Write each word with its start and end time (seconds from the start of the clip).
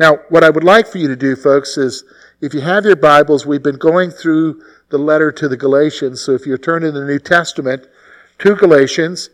Now, 0.00 0.20
what 0.30 0.42
I 0.42 0.48
would 0.48 0.64
like 0.64 0.86
for 0.86 0.96
you 0.96 1.08
to 1.08 1.14
do, 1.14 1.36
folks, 1.36 1.76
is 1.76 2.04
if 2.40 2.54
you 2.54 2.62
have 2.62 2.86
your 2.86 2.96
Bibles, 2.96 3.44
we've 3.44 3.62
been 3.62 3.76
going 3.76 4.10
through 4.10 4.62
the 4.88 4.96
letter 4.96 5.30
to 5.32 5.46
the 5.46 5.58
Galatians. 5.58 6.22
So 6.22 6.32
if 6.32 6.46
you 6.46 6.56
turn 6.56 6.84
in 6.84 6.94
the 6.94 7.04
New 7.04 7.18
Testament 7.18 7.86
to 8.38 8.56
Galatians, 8.56 9.28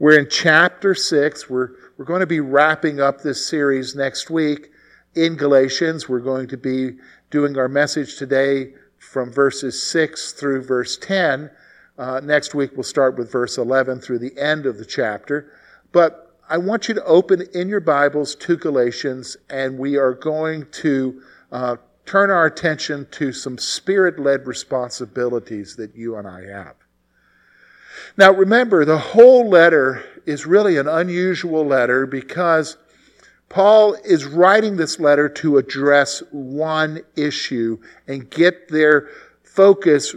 we're 0.00 0.18
in 0.18 0.28
chapter 0.28 0.92
6. 0.92 1.48
We're, 1.48 1.70
we're 1.96 2.04
going 2.04 2.18
to 2.18 2.26
be 2.26 2.40
wrapping 2.40 3.00
up 3.00 3.20
this 3.20 3.46
series 3.46 3.94
next 3.94 4.28
week 4.28 4.72
in 5.14 5.36
Galatians. 5.36 6.08
We're 6.08 6.18
going 6.18 6.48
to 6.48 6.56
be 6.56 6.96
doing 7.30 7.56
our 7.56 7.68
message 7.68 8.16
today 8.16 8.72
from 8.98 9.30
verses 9.32 9.80
6 9.84 10.32
through 10.32 10.64
verse 10.64 10.96
10. 10.96 11.48
Uh, 11.96 12.20
next 12.24 12.56
week, 12.56 12.72
we'll 12.74 12.82
start 12.82 13.16
with 13.16 13.30
verse 13.30 13.56
11 13.56 14.00
through 14.00 14.18
the 14.18 14.36
end 14.36 14.66
of 14.66 14.78
the 14.78 14.84
chapter. 14.84 15.52
But 15.92 16.27
I 16.50 16.56
want 16.56 16.88
you 16.88 16.94
to 16.94 17.04
open 17.04 17.42
in 17.52 17.68
your 17.68 17.80
Bibles 17.80 18.34
to 18.36 18.56
Galatians, 18.56 19.36
and 19.50 19.78
we 19.78 19.98
are 19.98 20.14
going 20.14 20.66
to 20.70 21.20
uh, 21.52 21.76
turn 22.06 22.30
our 22.30 22.46
attention 22.46 23.06
to 23.10 23.34
some 23.34 23.58
spirit 23.58 24.18
led 24.18 24.46
responsibilities 24.46 25.76
that 25.76 25.94
you 25.94 26.16
and 26.16 26.26
I 26.26 26.46
have. 26.46 26.74
Now, 28.16 28.32
remember, 28.32 28.86
the 28.86 28.96
whole 28.96 29.46
letter 29.50 30.02
is 30.24 30.46
really 30.46 30.78
an 30.78 30.88
unusual 30.88 31.66
letter 31.66 32.06
because 32.06 32.78
Paul 33.50 33.94
is 34.02 34.24
writing 34.24 34.76
this 34.76 34.98
letter 34.98 35.28
to 35.28 35.58
address 35.58 36.22
one 36.30 37.02
issue 37.14 37.78
and 38.06 38.30
get 38.30 38.68
their 38.68 39.10
focus 39.42 40.14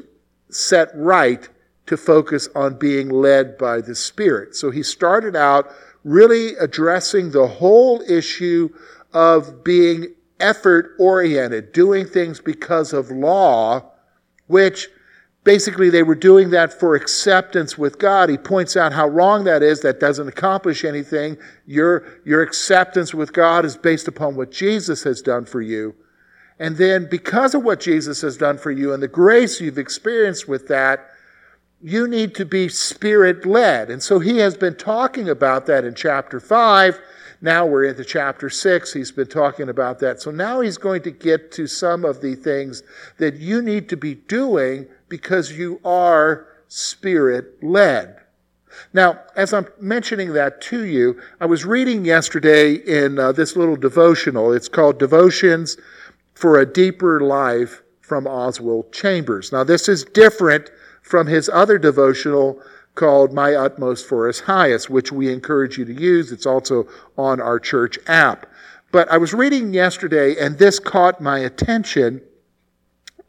set 0.50 0.91
right 0.95 1.50
to 1.88 1.97
focus 1.97 2.47
on 2.56 2.80
being 2.80 3.09
led 3.09 3.58
by 3.58 3.81
the 3.81 3.95
Spirit. 3.95 4.56
So 4.56 4.72
he 4.72 4.81
started 4.81 5.36
out 5.36 5.73
really 6.03 6.55
addressing 6.55 7.31
the 7.31 7.47
whole 7.47 8.02
issue 8.02 8.69
of 9.13 9.63
being 9.63 10.13
effort 10.39 10.95
oriented, 10.99 11.71
doing 11.71 12.05
things 12.05 12.39
because 12.39 12.94
of 12.94 13.11
law, 13.11 13.83
which 14.47 14.89
basically 15.44 15.89
they 15.89 16.03
were 16.03 16.16
doing 16.16 16.49
that 16.52 16.73
for 16.73 16.95
acceptance 16.95 17.77
with 17.77 17.99
God. 17.99 18.29
He 18.29 18.38
points 18.38 18.75
out 18.75 18.94
how 18.94 19.07
wrong 19.07 19.44
that 19.45 19.63
is. 19.63 19.81
That 19.81 19.99
doesn't 19.99 20.27
accomplish 20.27 20.83
anything. 20.83 21.38
Your, 21.66 22.03
your 22.25 22.41
acceptance 22.41 23.13
with 23.13 23.33
God 23.33 23.66
is 23.66 23.77
based 23.77 24.07
upon 24.07 24.35
what 24.35 24.52
Jesus 24.52 25.03
has 25.03 25.22
done 25.22 25.45
for 25.45 25.61
you. 25.61 25.95
And 26.59 26.77
then 26.77 27.07
because 27.09 27.55
of 27.55 27.63
what 27.63 27.79
Jesus 27.79 28.22
has 28.22 28.38
done 28.38 28.57
for 28.57 28.72
you 28.72 28.94
and 28.94 29.02
the 29.02 29.07
grace 29.07 29.59
you've 29.59 29.79
experienced 29.79 30.47
with 30.47 30.67
that, 30.67 31.11
you 31.84 32.08
need 32.08 32.36
to 32.36 32.46
be 32.46 32.70
spirit 32.70 33.46
led. 33.46 33.90
And 33.90 34.02
so 34.02 34.20
he 34.20 34.38
has 34.38 34.56
been 34.56 34.76
talking 34.76 35.30
about 35.30 35.66
that 35.66 35.84
in 35.84 35.96
chapter 35.96 36.40
5. 36.40 37.00
Now 37.42 37.66
we're 37.66 37.86
into 37.86 38.06
chapter 38.06 38.50
6. 38.50 38.94
He's 38.94 39.12
been 39.12 39.28
talking 39.28 39.68
about 39.68 40.00
that. 40.00 40.22
So 40.22 40.30
now 40.30 40.62
he's 40.62 40.78
going 40.78 41.02
to 41.04 41.12
get 41.12 41.52
to 41.54 41.66
some 41.66 42.06
of 42.06 42.22
the 42.22 42.36
things 42.36 42.84
that 43.18 43.38
you 43.38 43.62
need 43.62 43.90
to 43.90 43.98
be 43.98 44.14
doing 44.14 44.88
because 45.09 45.52
you 45.52 45.82
are 45.84 46.48
spirit 46.68 47.64
led. 47.64 48.18
Now, 48.94 49.20
as 49.36 49.54
I'm 49.54 49.68
mentioning 49.80 50.34
that 50.34 50.62
to 50.62 50.86
you, 50.86 51.20
I 51.42 51.46
was 51.46 51.66
reading 51.66 52.06
yesterday 52.06 52.76
in 52.76 53.20
uh, 53.20 53.32
this 53.32 53.56
little 53.56 53.76
devotional. 53.76 54.54
It's 54.54 54.70
called 54.70 54.98
Devotions 54.98 55.78
for 56.36 56.59
a 56.59 56.66
Deeper 56.66 57.20
Life 57.20 57.82
from 58.00 58.28
Oswald 58.28 58.94
Chambers. 58.94 59.52
Now, 59.52 59.64
this 59.64 59.90
is 59.90 60.06
different 60.06 60.70
from 61.12 61.28
his 61.28 61.50
other 61.50 61.78
devotional 61.78 62.58
called 62.96 63.34
My 63.34 63.53
Utmost 63.53 64.08
for 64.08 64.28
His 64.28 64.40
Highest, 64.40 64.90
which 64.90 65.12
we 65.12 65.30
encourage 65.30 65.78
you 65.78 65.84
to 65.84 65.94
use. 65.94 66.31
It's 66.31 66.46
also 66.46 66.88
on 67.18 67.41
our 67.41 67.59
church 67.59 68.00
app. 68.08 68.46
But 68.94 69.12
I 69.12 69.18
was 69.18 69.34
reading 69.34 69.74
yesterday, 69.74 70.38
and 70.40 70.58
this 70.58 70.80
caught 70.80 71.19
my 71.19 71.40
attention 71.40 72.22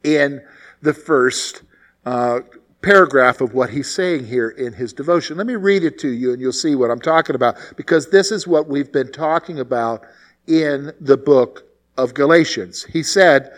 in 0.04 0.42
the 0.80 0.94
first 0.94 1.62
uh, 2.06 2.40
paragraph 2.82 3.40
of 3.40 3.52
what 3.52 3.70
he's 3.70 3.92
saying 3.92 4.26
here 4.26 4.50
in 4.50 4.74
his 4.74 4.92
devotion. 4.92 5.36
Let 5.36 5.48
me 5.48 5.56
read 5.56 5.82
it 5.82 5.98
to 6.00 6.08
you 6.08 6.32
and 6.32 6.40
you'll 6.40 6.52
see 6.52 6.76
what 6.76 6.90
I'm 6.90 7.00
talking 7.00 7.34
about 7.34 7.56
because 7.76 8.10
this 8.10 8.30
is 8.30 8.46
what 8.46 8.68
we've 8.68 8.92
been 8.92 9.10
talking 9.10 9.58
about 9.58 10.04
in 10.46 10.92
the 11.00 11.16
book 11.16 11.64
of 11.96 12.14
Galatians. 12.14 12.84
He 12.84 13.02
said, 13.02 13.52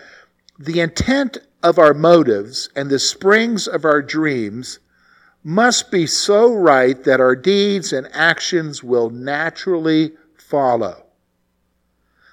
The 0.59 0.81
intent 0.81 1.39
of 1.65 1.79
our 1.79 1.95
motives 1.95 2.69
and 2.77 2.91
the 2.91 2.99
springs 2.99 3.67
of 3.67 3.87
our 3.87 4.03
dreams 4.03 4.79
must 5.43 5.91
be 5.91 6.07
so 6.07 6.55
right 6.55 7.03
that 7.05 7.21
our 7.21 7.35
deeds 7.35 7.93
and 7.93 8.07
actions 8.13 8.85
will 8.85 9.09
naturally 9.09 10.13
follow. 10.37 11.07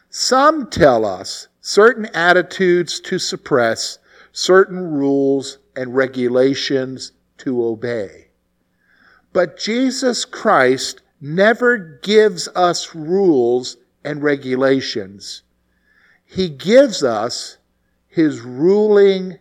Some 0.09 0.69
tell 0.69 1.05
us 1.05 1.47
certain 1.61 2.07
attitudes 2.13 2.99
to 2.99 3.17
suppress, 3.17 3.99
certain 4.33 4.91
rules 4.91 5.59
and 5.77 5.95
regulations 5.95 7.13
to 7.37 7.63
obey. 7.63 8.27
But 9.31 9.57
Jesus 9.57 10.25
Christ 10.25 11.01
never 11.21 11.77
gives 11.77 12.49
us 12.49 12.93
rules 12.93 13.77
and 14.03 14.21
regulations. 14.21 15.43
He 16.25 16.49
gives 16.49 17.01
us 17.01 17.57
his 18.11 18.41
ruling 18.41 19.39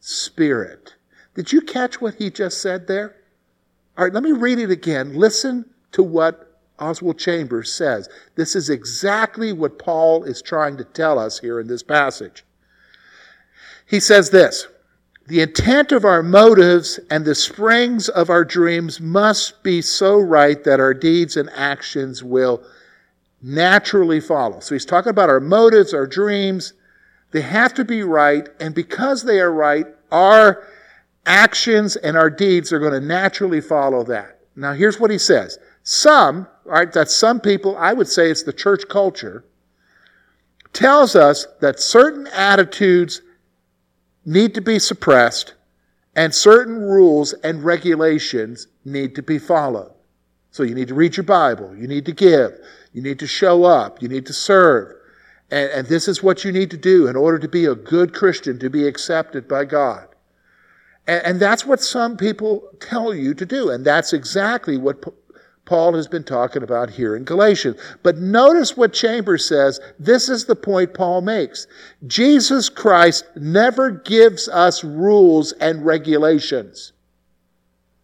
spirit. 0.00 0.94
Did 1.34 1.50
you 1.50 1.62
catch 1.62 2.00
what 2.00 2.14
he 2.14 2.30
just 2.30 2.60
said 2.60 2.86
there? 2.86 3.16
All 3.96 4.04
right, 4.04 4.12
let 4.12 4.22
me 4.22 4.32
read 4.32 4.58
it 4.58 4.70
again. 4.70 5.14
Listen 5.14 5.64
to 5.92 6.02
what 6.02 6.58
Oswald 6.78 7.18
Chambers 7.18 7.72
says. 7.72 8.08
This 8.34 8.54
is 8.54 8.68
exactly 8.68 9.52
what 9.52 9.78
Paul 9.78 10.24
is 10.24 10.42
trying 10.42 10.76
to 10.76 10.84
tell 10.84 11.18
us 11.18 11.38
here 11.38 11.58
in 11.58 11.66
this 11.66 11.82
passage. 11.82 12.44
He 13.86 13.98
says 13.98 14.30
this 14.30 14.66
the 15.26 15.40
intent 15.40 15.92
of 15.92 16.04
our 16.04 16.22
motives 16.22 17.00
and 17.10 17.24
the 17.24 17.34
springs 17.34 18.08
of 18.08 18.28
our 18.28 18.44
dreams 18.44 19.00
must 19.00 19.62
be 19.62 19.80
so 19.80 20.18
right 20.18 20.62
that 20.64 20.80
our 20.80 20.92
deeds 20.92 21.36
and 21.36 21.48
actions 21.50 22.22
will 22.22 22.62
naturally 23.40 24.20
follow. 24.20 24.60
So 24.60 24.74
he's 24.74 24.84
talking 24.84 25.10
about 25.10 25.30
our 25.30 25.40
motives, 25.40 25.94
our 25.94 26.06
dreams. 26.06 26.74
They 27.32 27.40
have 27.40 27.74
to 27.74 27.84
be 27.84 28.02
right, 28.02 28.48
and 28.60 28.74
because 28.74 29.22
they 29.22 29.40
are 29.40 29.52
right, 29.52 29.86
our 30.10 30.66
actions 31.26 31.96
and 31.96 32.16
our 32.16 32.30
deeds 32.30 32.72
are 32.72 32.78
going 32.78 32.92
to 32.92 33.00
naturally 33.00 33.60
follow 33.60 34.04
that. 34.04 34.40
Now, 34.54 34.74
here's 34.74 35.00
what 35.00 35.10
he 35.10 35.18
says. 35.18 35.58
Some, 35.82 36.46
right, 36.64 36.92
that 36.92 37.10
some 37.10 37.40
people, 37.40 37.76
I 37.76 37.92
would 37.92 38.08
say 38.08 38.30
it's 38.30 38.42
the 38.42 38.52
church 38.52 38.82
culture, 38.88 39.44
tells 40.72 41.16
us 41.16 41.46
that 41.60 41.80
certain 41.80 42.26
attitudes 42.28 43.22
need 44.24 44.54
to 44.54 44.60
be 44.60 44.78
suppressed 44.78 45.54
and 46.14 46.34
certain 46.34 46.78
rules 46.78 47.32
and 47.32 47.64
regulations 47.64 48.66
need 48.84 49.14
to 49.14 49.22
be 49.22 49.38
followed. 49.38 49.92
So 50.50 50.62
you 50.62 50.74
need 50.74 50.88
to 50.88 50.94
read 50.94 51.16
your 51.16 51.24
Bible, 51.24 51.74
you 51.76 51.88
need 51.88 52.04
to 52.06 52.12
give, 52.12 52.52
you 52.92 53.00
need 53.00 53.18
to 53.20 53.26
show 53.26 53.64
up, 53.64 54.02
you 54.02 54.08
need 54.08 54.26
to 54.26 54.34
serve. 54.34 54.92
And, 55.52 55.70
and 55.70 55.86
this 55.86 56.08
is 56.08 56.22
what 56.22 56.44
you 56.44 56.50
need 56.50 56.70
to 56.70 56.78
do 56.78 57.06
in 57.06 57.14
order 57.14 57.38
to 57.38 57.46
be 57.46 57.66
a 57.66 57.74
good 57.74 58.14
Christian, 58.14 58.58
to 58.60 58.70
be 58.70 58.88
accepted 58.88 59.46
by 59.46 59.66
God. 59.66 60.08
And, 61.06 61.22
and 61.26 61.40
that's 61.40 61.66
what 61.66 61.82
some 61.82 62.16
people 62.16 62.66
tell 62.80 63.12
you 63.12 63.34
to 63.34 63.44
do. 63.44 63.68
And 63.68 63.84
that's 63.84 64.14
exactly 64.14 64.78
what 64.78 65.04
Paul 65.66 65.92
has 65.94 66.08
been 66.08 66.24
talking 66.24 66.62
about 66.62 66.88
here 66.88 67.14
in 67.14 67.24
Galatians. 67.24 67.76
But 68.02 68.16
notice 68.16 68.78
what 68.78 68.94
Chambers 68.94 69.46
says. 69.46 69.78
This 69.98 70.30
is 70.30 70.46
the 70.46 70.56
point 70.56 70.94
Paul 70.94 71.20
makes. 71.20 71.66
Jesus 72.06 72.70
Christ 72.70 73.26
never 73.36 73.90
gives 73.90 74.48
us 74.48 74.82
rules 74.82 75.52
and 75.52 75.84
regulations. 75.84 76.94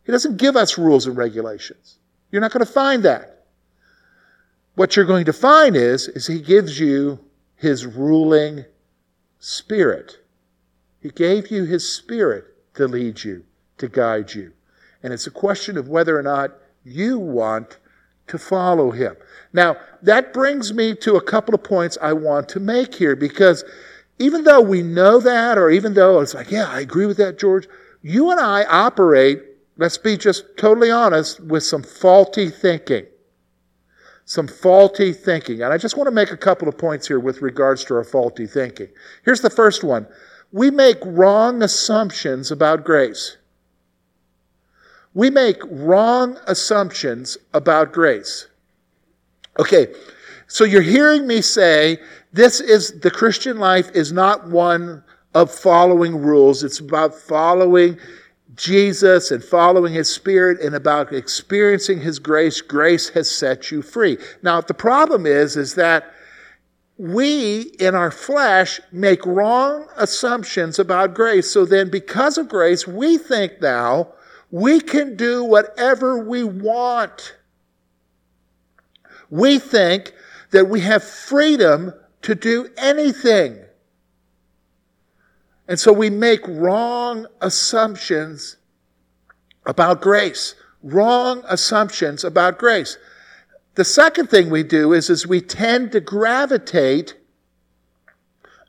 He 0.05 0.13
doesn't 0.13 0.37
give 0.37 0.55
us 0.55 0.77
rules 0.77 1.07
and 1.07 1.17
regulations. 1.17 1.99
You're 2.31 2.43
not 2.43 2.53
going 2.53 2.65
to 2.65 2.71
find 2.71 3.05
that. 3.05 3.47
What 4.75 4.97
you're 4.97 5.07
going 5.07 5.25
to 5.25 5.33
find 5.33 5.75
is, 5.77 6.09
is 6.09 6.27
he 6.27 6.43
gives 6.43 6.79
you 6.79 7.19
his 7.59 7.85
ruling 7.85 8.65
spirit. 9.41 10.19
He 11.01 11.11
gave 11.11 11.51
you 11.51 11.65
his 11.65 11.93
spirit 11.93 12.45
to 12.75 12.87
lead 12.87 13.25
you, 13.25 13.45
to 13.79 13.89
guide 13.89 14.33
you. 14.33 14.53
And 15.03 15.13
it's 15.13 15.27
a 15.27 15.33
question 15.33 15.77
of 15.77 15.89
whether 15.89 16.19
or 16.19 16.23
not 16.23 16.53
you 16.85 17.19
want 17.19 17.79
to 18.29 18.39
follow 18.39 18.93
him. 18.93 19.17
Now, 19.53 19.77
that 20.03 20.33
brings 20.33 20.73
me 20.73 20.95
to 20.97 21.17
a 21.17 21.21
couple 21.21 21.55
of 21.55 21.65
points 21.65 21.99
I 22.01 22.13
want 22.13 22.49
to 22.51 22.61
make 22.61 22.95
here 22.95 23.17
because 23.17 23.65
even 24.19 24.45
though 24.45 24.61
we 24.61 24.83
know 24.83 25.19
that, 25.21 25.59
or 25.59 25.71
even 25.71 25.95
though 25.95 26.21
it's 26.21 26.35
like, 26.35 26.51
yeah, 26.51 26.69
I 26.69 26.81
agree 26.81 27.07
with 27.07 27.17
that, 27.17 27.39
George, 27.39 27.69
you 28.03 28.31
and 28.31 28.39
I 28.39 28.65
operate, 28.65 29.43
let's 29.77 29.99
be 29.99 30.17
just 30.17 30.45
totally 30.57 30.91
honest, 30.91 31.41
with 31.41 31.65
some 31.65 31.83
faulty 31.83 32.51
thinking. 32.51 33.07
Some 34.29 34.47
faulty 34.47 35.15
thinking. 35.15 35.63
And 35.63 35.73
I 35.73 35.79
just 35.79 35.97
want 35.97 36.07
to 36.07 36.11
make 36.11 36.31
a 36.31 36.37
couple 36.37 36.69
of 36.69 36.77
points 36.77 37.09
here 37.09 37.19
with 37.19 37.41
regards 37.41 37.83
to 37.87 37.95
our 37.95 38.05
faulty 38.05 38.47
thinking. 38.47 38.89
Here's 39.25 39.41
the 39.41 39.49
first 39.49 39.83
one 39.83 40.07
we 40.53 40.71
make 40.71 40.99
wrong 41.03 41.63
assumptions 41.63 42.51
about 42.51 42.85
grace. 42.85 43.39
We 45.15 45.31
make 45.31 45.63
wrong 45.71 46.37
assumptions 46.47 47.39
about 47.55 47.95
grace. 47.95 48.49
Okay, 49.59 49.87
So 50.47 50.65
you're 50.65 50.83
hearing 50.83 51.27
me 51.27 51.41
say 51.41 51.99
this 52.35 52.61
is 52.61 53.01
the 53.01 53.11
Christian 53.11 53.59
life 53.59 53.91
is 53.95 54.13
not 54.13 54.47
one 54.49 55.03
of 55.33 55.51
following 55.51 56.15
rules. 56.15 56.63
It's 56.63 56.81
about 56.81 57.15
following 57.15 57.99
Jesus 58.59 59.31
and 59.31 59.43
following 59.43 59.95
his 59.95 60.13
spirit 60.13 60.61
and 60.61 60.75
about 60.75 61.13
experiencing 61.13 62.01
his 62.01 62.19
grace. 62.19 62.61
Grace 62.61 63.09
has 63.11 63.31
set 63.31 63.71
you 63.71 63.81
free. 63.81 64.19
Now, 64.43 64.61
the 64.61 64.75
problem 64.75 65.25
is, 65.25 65.57
is 65.57 65.77
that 65.77 66.13
we 66.99 67.61
in 67.79 67.95
our 67.95 68.11
flesh 68.11 68.81
make 68.91 69.25
wrong 69.25 69.87
assumptions 69.97 70.79
about 70.79 71.15
grace. 71.15 71.51
So 71.51 71.65
then, 71.65 71.91
because 71.91 72.37
of 72.37 72.49
grace, 72.49 72.87
we 72.87 73.17
think 73.17 73.63
now 73.63 74.09
we 74.51 74.81
can 74.81 75.17
do 75.17 75.45
whatever 75.45 76.19
we 76.19 76.43
want. 76.43 77.37
We 79.31 79.59
think 79.59 80.13
that 80.51 80.69
we 80.69 80.81
have 80.81 81.05
freedom 81.05 81.95
to 82.23 82.35
do 82.35 82.69
anything. 82.77 83.59
And 85.69 85.79
so 85.79 85.93
we 85.93 86.09
make 86.09 86.41
wrong 86.49 87.27
assumptions 87.43 88.57
about 89.67 90.01
grace. 90.01 90.55
Wrong 90.83 91.45
assumptions 91.47 92.25
about 92.25 92.59
grace. 92.59 92.97
The 93.75 93.85
second 93.85 94.29
thing 94.29 94.49
we 94.51 94.63
do 94.63 94.93
is, 94.93 95.11
is 95.11 95.27
we 95.27 95.41
tend 95.41 95.93
to 95.93 96.01
gravitate 96.01 97.15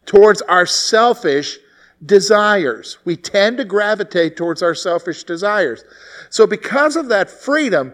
towards 0.06 0.42
our 0.44 0.66
selfish 0.66 1.58
desires. 2.06 2.98
We 3.06 3.16
tend 3.16 3.58
to 3.58 3.66
gravitate 3.66 4.36
towards 4.36 4.62
our 4.62 4.76
selfish 4.76 5.24
desires. 5.24 5.84
So 6.30 6.46
because 6.46 6.96
of 6.96 7.10
that 7.10 7.30
freedom, 7.30 7.94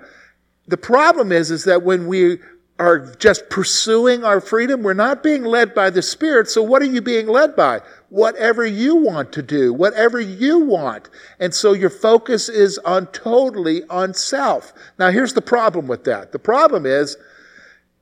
the 0.67 0.77
problem 0.77 1.31
is, 1.31 1.51
is 1.51 1.63
that 1.65 1.83
when 1.83 2.07
we 2.07 2.39
are 2.77 3.15
just 3.15 3.49
pursuing 3.49 4.23
our 4.23 4.41
freedom. 4.41 4.83
We're 4.83 4.93
not 4.93 5.23
being 5.23 5.43
led 5.43 5.73
by 5.73 5.89
the 5.89 6.01
Spirit. 6.01 6.49
So 6.49 6.61
what 6.61 6.81
are 6.81 6.85
you 6.85 7.01
being 7.01 7.27
led 7.27 7.55
by? 7.55 7.81
Whatever 8.09 8.65
you 8.65 8.97
want 8.97 9.31
to 9.33 9.41
do, 9.41 9.73
whatever 9.73 10.19
you 10.19 10.59
want. 10.59 11.09
And 11.39 11.53
so 11.53 11.71
your 11.71 11.89
focus 11.89 12.49
is 12.49 12.77
on 12.79 13.07
totally 13.07 13.83
on 13.89 14.13
self. 14.13 14.73
Now 14.99 15.09
here's 15.09 15.33
the 15.33 15.41
problem 15.41 15.87
with 15.87 16.03
that. 16.03 16.33
The 16.33 16.39
problem 16.39 16.85
is 16.85 17.17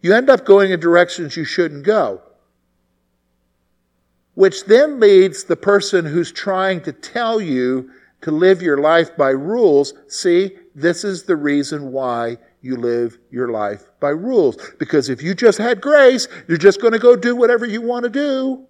you 0.01 0.13
end 0.13 0.29
up 0.29 0.43
going 0.43 0.71
in 0.71 0.79
directions 0.79 1.37
you 1.37 1.45
shouldn't 1.45 1.85
go. 1.85 2.21
Which 4.33 4.65
then 4.65 4.99
leads 4.99 5.43
the 5.43 5.55
person 5.55 6.05
who's 6.05 6.31
trying 6.31 6.81
to 6.81 6.91
tell 6.91 7.39
you 7.39 7.91
to 8.21 8.31
live 8.31 8.63
your 8.63 8.79
life 8.79 9.15
by 9.15 9.29
rules, 9.29 9.93
see, 10.07 10.57
this 10.73 11.03
is 11.03 11.23
the 11.23 11.35
reason 11.35 11.91
why 11.91 12.37
you 12.63 12.77
live 12.77 13.19
your 13.30 13.50
life 13.50 13.83
by 14.00 14.10
rules. 14.10 14.57
Because 14.80 15.10
if 15.10 15.21
you 15.21 15.36
just 15.36 15.60
had 15.60 15.81
grace, 15.81 16.27
you're 16.48 16.57
just 16.57 16.81
going 16.81 16.94
to 16.94 17.00
go 17.00 17.15
do 17.15 17.36
whatever 17.36 17.65
you 17.65 17.81
want 17.81 18.06
to 18.06 18.10
do. 18.10 18.65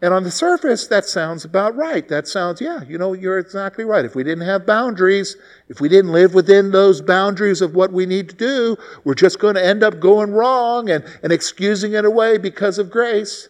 And 0.00 0.14
on 0.14 0.22
the 0.22 0.30
surface, 0.30 0.86
that 0.86 1.06
sounds 1.06 1.44
about 1.44 1.74
right. 1.74 2.08
That 2.08 2.28
sounds, 2.28 2.60
yeah, 2.60 2.84
you 2.84 2.96
know, 2.96 3.14
you're 3.14 3.38
exactly 3.38 3.84
right. 3.84 4.04
If 4.04 4.14
we 4.14 4.22
didn't 4.22 4.46
have 4.46 4.64
boundaries, 4.64 5.36
if 5.68 5.80
we 5.80 5.88
didn't 5.88 6.12
live 6.12 6.34
within 6.34 6.70
those 6.70 7.00
boundaries 7.02 7.60
of 7.60 7.74
what 7.74 7.92
we 7.92 8.06
need 8.06 8.28
to 8.28 8.36
do, 8.36 8.76
we're 9.02 9.14
just 9.14 9.40
going 9.40 9.56
to 9.56 9.64
end 9.64 9.82
up 9.82 9.98
going 9.98 10.30
wrong 10.30 10.88
and, 10.88 11.04
and 11.24 11.32
excusing 11.32 11.94
it 11.94 12.04
away 12.04 12.38
because 12.38 12.78
of 12.78 12.92
grace. 12.92 13.48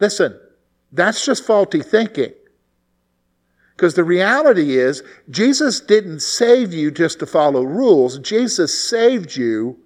Listen, 0.00 0.36
that's 0.90 1.24
just 1.24 1.46
faulty 1.46 1.82
thinking. 1.82 2.32
Because 3.76 3.94
the 3.94 4.04
reality 4.04 4.78
is, 4.78 5.02
Jesus 5.28 5.80
didn't 5.80 6.20
save 6.20 6.72
you 6.72 6.90
just 6.90 7.18
to 7.18 7.26
follow 7.26 7.62
rules. 7.62 8.18
Jesus 8.18 8.88
saved 8.88 9.36
you 9.36 9.78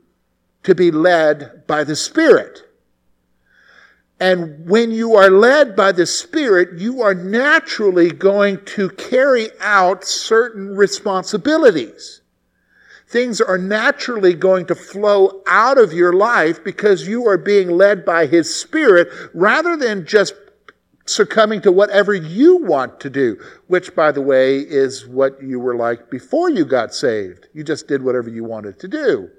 to 0.63 0.77
be 0.77 0.93
led 0.93 1.67
by 1.67 1.83
the 1.83 1.97
Spirit. 1.97 2.63
And 4.21 4.69
when 4.69 4.93
you 4.93 5.17
are 5.17 5.31
led 5.31 5.75
by 5.75 5.91
the 5.91 6.07
Spirit, 6.07 6.79
you 6.79 7.03
are 7.03 7.15
naturally 7.15 8.11
going 8.13 8.65
to 8.67 8.91
carry 8.91 9.49
out 9.61 10.05
certain 10.05 10.77
responsibilities. 10.77 12.21
Things 13.09 13.41
are 13.41 13.59
naturally 13.59 14.35
going 14.35 14.67
to 14.67 14.75
flow 14.77 15.43
out 15.49 15.79
of 15.79 15.93
your 15.93 16.13
life 16.13 16.63
because 16.63 17.09
you 17.09 17.27
are 17.27 17.39
being 17.39 17.71
led 17.71 18.05
by 18.05 18.27
His 18.27 18.55
Spirit 18.55 19.09
rather 19.35 19.77
than 19.77 20.07
just 20.07 20.35
succumbing 21.11 21.61
to 21.63 21.73
whatever 21.73 22.15
you 22.15 22.59
want 22.59 23.01
to 23.01 23.11
do, 23.11 23.39
which, 23.67 23.95
by 23.95 24.13
the 24.13 24.21
way, 24.23 24.59
is 24.59 25.07
what 25.07 25.43
you 25.43 25.59
were 25.59 25.77
like 25.77 26.11
before 26.11 26.51
you 26.51 26.65
got 26.65 26.95
saved. 26.95 27.49
You 27.53 27.65
just 27.65 27.89
did 27.89 28.03
whatever 28.03 28.29
you 28.31 28.45
wanted 28.45 28.79
to 28.81 28.89
do. 28.89 29.31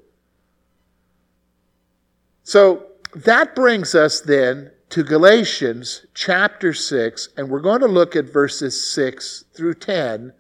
So 2.44 2.88
that 3.16 3.56
brings 3.56 3.96
us 3.96 4.22
then 4.22 4.72
to 4.90 5.04
Galatians 5.04 6.06
chapter 6.14 6.74
6, 6.74 7.30
and 7.38 7.50
we're 7.50 7.62
going 7.62 7.80
to 7.80 7.88
look 7.88 8.16
at 8.16 8.26
verses 8.26 8.92
6 8.92 9.46
through 9.54 9.76
10 9.76 10.34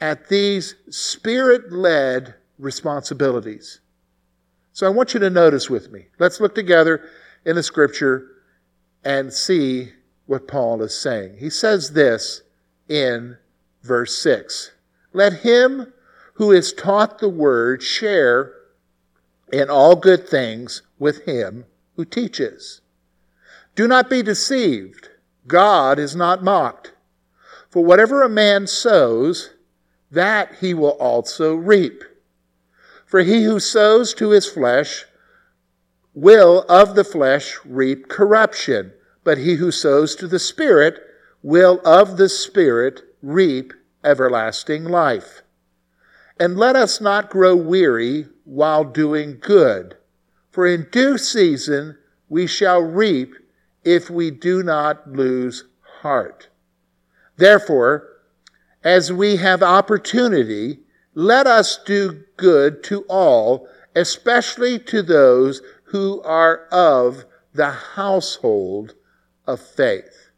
at 0.00 0.28
these 0.28 0.74
spirit 0.90 1.72
led 1.72 2.34
responsibilities. 2.58 3.80
So 4.72 4.86
I 4.86 4.90
want 4.90 5.14
you 5.14 5.20
to 5.20 5.30
notice 5.30 5.70
with 5.70 5.92
me. 5.92 6.06
Let's 6.18 6.40
look 6.40 6.54
together 6.54 7.08
in 7.44 7.54
the 7.54 7.62
scripture 7.62 8.26
and 9.04 9.32
see 9.32 9.92
what 10.26 10.48
Paul 10.48 10.82
is 10.82 10.98
saying. 10.98 11.36
He 11.38 11.50
says 11.50 11.92
this 11.92 12.42
in 12.88 13.36
verse 13.82 14.16
6 14.18 14.72
Let 15.12 15.40
him 15.40 15.92
who 16.34 16.50
is 16.50 16.72
taught 16.72 17.18
the 17.18 17.28
word 17.28 17.82
share 17.82 18.52
in 19.52 19.70
all 19.70 19.96
good 19.96 20.28
things 20.28 20.82
with 20.98 21.24
him 21.24 21.64
who 21.96 22.04
teaches. 22.04 22.80
Do 23.76 23.86
not 23.86 24.10
be 24.10 24.22
deceived. 24.22 25.10
God 25.46 25.98
is 25.98 26.16
not 26.16 26.42
mocked. 26.42 26.92
For 27.68 27.84
whatever 27.84 28.22
a 28.22 28.28
man 28.28 28.66
sows, 28.66 29.50
that 30.10 30.56
he 30.60 30.74
will 30.74 30.90
also 31.00 31.54
reap. 31.54 32.02
For 33.04 33.20
he 33.20 33.42
who 33.44 33.60
sows 33.60 34.14
to 34.14 34.30
his 34.30 34.46
flesh 34.46 35.04
will 36.14 36.64
of 36.68 36.94
the 36.94 37.04
flesh 37.04 37.58
reap 37.64 38.08
corruption 38.08 38.92
but 39.24 39.38
he 39.38 39.54
who 39.54 39.70
sows 39.70 40.14
to 40.14 40.28
the 40.28 40.38
Spirit 40.38 41.00
will 41.42 41.80
of 41.84 42.16
the 42.16 42.28
Spirit 42.28 43.02
reap 43.22 43.72
everlasting 44.04 44.84
life. 44.84 45.42
And 46.38 46.56
let 46.56 46.76
us 46.76 47.00
not 47.00 47.30
grow 47.30 47.56
weary 47.56 48.26
while 48.44 48.84
doing 48.84 49.38
good, 49.40 49.96
for 50.50 50.66
in 50.66 50.88
due 50.90 51.16
season 51.16 51.96
we 52.28 52.46
shall 52.46 52.80
reap 52.80 53.34
if 53.84 54.10
we 54.10 54.30
do 54.30 54.62
not 54.62 55.10
lose 55.10 55.64
heart. 56.00 56.48
Therefore, 57.36 58.08
as 58.82 59.12
we 59.12 59.36
have 59.36 59.62
opportunity, 59.62 60.80
let 61.14 61.46
us 61.46 61.78
do 61.84 62.24
good 62.36 62.82
to 62.84 63.02
all, 63.08 63.68
especially 63.94 64.78
to 64.78 65.02
those 65.02 65.62
who 65.84 66.20
are 66.22 66.66
of 66.70 67.24
the 67.54 67.70
household 67.70 68.94
of 69.46 69.60
faith. 69.60 70.30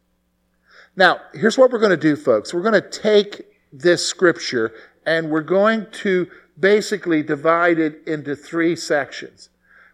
Now, 0.95 1.21
here's 1.33 1.57
what 1.57 1.71
we're 1.71 1.79
going 1.79 1.91
to 1.91 1.97
do, 1.97 2.15
folks. 2.15 2.53
We're 2.53 2.63
going 2.63 2.81
to 2.81 2.89
take 2.89 3.45
this 3.71 4.05
scripture 4.05 4.73
and 5.05 5.29
we're 5.29 5.41
going 5.41 5.87
to 5.91 6.27
basically 6.59 7.23
divide 7.23 7.79
it 7.79 8.01
into 8.07 8.35
three 8.35 8.75
sections. 8.75 9.49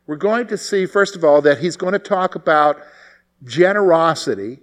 We're 0.08 0.16
going 0.16 0.48
to 0.48 0.58
see, 0.58 0.86
first 0.86 1.16
of 1.16 1.24
all, 1.24 1.42
that 1.42 1.60
he's 1.60 1.78
going 1.78 1.94
to 1.94 2.00
talk 2.00 2.36
about 2.36 2.78
generosity. 3.44 4.60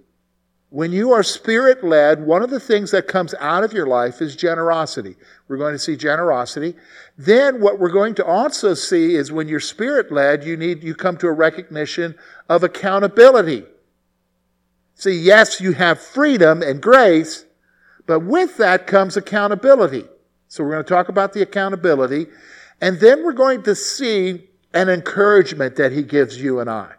When 0.69 0.91
you 0.91 1.11
are 1.11 1.23
spirit 1.23 1.83
led, 1.83 2.25
one 2.25 2.41
of 2.41 2.49
the 2.49 2.59
things 2.59 2.91
that 2.91 3.07
comes 3.07 3.33
out 3.39 3.63
of 3.63 3.73
your 3.73 3.87
life 3.87 4.21
is 4.21 4.35
generosity. 4.35 5.15
We're 5.47 5.57
going 5.57 5.73
to 5.73 5.79
see 5.79 5.95
generosity. 5.95 6.75
Then 7.17 7.59
what 7.59 7.79
we're 7.79 7.89
going 7.89 8.15
to 8.15 8.25
also 8.25 8.73
see 8.73 9.15
is 9.15 9.31
when 9.31 9.47
you're 9.47 9.59
spirit 9.59 10.11
led, 10.11 10.43
you 10.43 10.55
need, 10.57 10.83
you 10.83 10.95
come 10.95 11.17
to 11.17 11.27
a 11.27 11.33
recognition 11.33 12.15
of 12.49 12.63
accountability. 12.63 13.65
See, 15.01 15.17
yes, 15.17 15.59
you 15.59 15.71
have 15.71 15.99
freedom 15.99 16.61
and 16.61 16.79
grace, 16.79 17.45
but 18.05 18.19
with 18.19 18.57
that 18.57 18.85
comes 18.85 19.17
accountability. 19.17 20.05
So 20.47 20.63
we're 20.63 20.73
going 20.73 20.83
to 20.83 20.89
talk 20.93 21.09
about 21.09 21.33
the 21.33 21.41
accountability, 21.41 22.27
and 22.81 22.99
then 22.99 23.23
we're 23.23 23.33
going 23.33 23.63
to 23.63 23.73
see 23.73 24.47
an 24.75 24.89
encouragement 24.89 25.75
that 25.77 25.91
he 25.91 26.03
gives 26.03 26.39
you 26.39 26.59
and 26.59 26.69
I. 26.69 26.91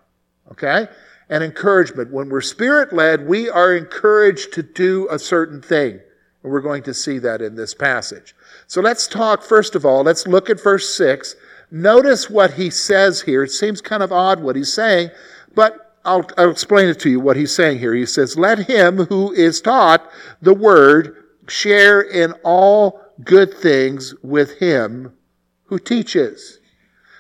Okay? 0.50 0.88
An 1.28 1.44
encouragement. 1.44 2.10
When 2.10 2.28
we're 2.28 2.40
spirit 2.40 2.92
led, 2.92 3.28
we 3.28 3.48
are 3.48 3.72
encouraged 3.72 4.52
to 4.54 4.64
do 4.64 5.06
a 5.08 5.16
certain 5.16 5.62
thing. 5.62 6.00
And 6.42 6.52
we're 6.52 6.60
going 6.60 6.82
to 6.82 6.94
see 6.94 7.20
that 7.20 7.40
in 7.40 7.54
this 7.54 7.72
passage. 7.72 8.34
So 8.66 8.80
let's 8.80 9.06
talk, 9.06 9.44
first 9.44 9.76
of 9.76 9.86
all, 9.86 10.02
let's 10.02 10.26
look 10.26 10.50
at 10.50 10.60
verse 10.60 10.92
6. 10.96 11.36
Notice 11.70 12.28
what 12.28 12.54
he 12.54 12.68
says 12.68 13.22
here. 13.22 13.44
It 13.44 13.52
seems 13.52 13.80
kind 13.80 14.02
of 14.02 14.10
odd 14.10 14.40
what 14.40 14.56
he's 14.56 14.72
saying, 14.72 15.10
but 15.54 15.91
I'll, 16.04 16.28
I'll 16.36 16.50
explain 16.50 16.88
it 16.88 16.98
to 17.00 17.10
you 17.10 17.20
what 17.20 17.36
he's 17.36 17.54
saying 17.54 17.78
here. 17.78 17.94
He 17.94 18.06
says, 18.06 18.36
Let 18.36 18.60
him 18.60 19.06
who 19.06 19.32
is 19.32 19.60
taught 19.60 20.10
the 20.40 20.54
word 20.54 21.16
share 21.48 22.00
in 22.00 22.32
all 22.44 23.00
good 23.24 23.54
things 23.54 24.14
with 24.22 24.58
him 24.58 25.12
who 25.64 25.78
teaches. 25.78 26.60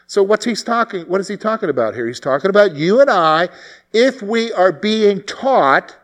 So 0.06 0.22
what's 0.22 0.44
he 0.44 0.54
talking 0.54 1.02
what 1.02 1.20
is 1.20 1.28
he 1.28 1.36
talking 1.36 1.70
about 1.70 1.94
here? 1.94 2.06
He's 2.06 2.20
talking 2.20 2.50
about 2.50 2.74
you 2.74 3.00
and 3.00 3.10
I 3.10 3.48
if 3.92 4.20
we 4.20 4.52
are 4.52 4.72
being 4.72 5.22
taught 5.22 5.96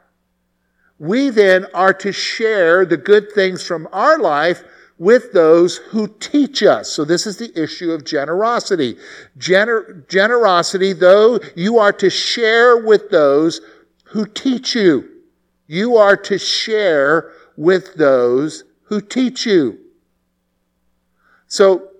we 0.98 1.30
then 1.30 1.66
are 1.74 1.94
to 1.94 2.10
share 2.10 2.84
the 2.84 2.96
good 2.96 3.30
things 3.32 3.62
from 3.62 3.88
our 3.92 4.18
life 4.18 4.64
with 4.98 5.32
those 5.32 5.76
who 5.76 6.08
teach 6.18 6.62
us. 6.62 6.90
So 6.90 7.04
this 7.04 7.26
is 7.26 7.36
the 7.36 7.52
issue 7.60 7.92
of 7.92 8.04
generosity. 8.04 8.96
Gener- 9.38 10.08
generosity, 10.08 10.92
though, 10.92 11.38
you 11.54 11.78
are 11.78 11.92
to 11.94 12.10
share 12.10 12.76
with 12.78 13.10
those 13.10 13.60
who 14.04 14.26
teach 14.26 14.74
you. 14.74 15.08
You 15.66 15.96
are 15.96 16.16
to 16.16 16.38
share 16.38 17.32
with 17.56 17.94
those 17.94 18.64
who 18.84 19.00
teach 19.00 19.46
you. 19.46 19.78
So 21.46 21.90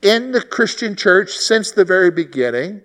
in 0.00 0.32
the 0.32 0.42
Christian 0.42 0.96
church 0.96 1.30
since 1.30 1.70
the 1.70 1.84
very 1.84 2.10
beginning, 2.10 2.82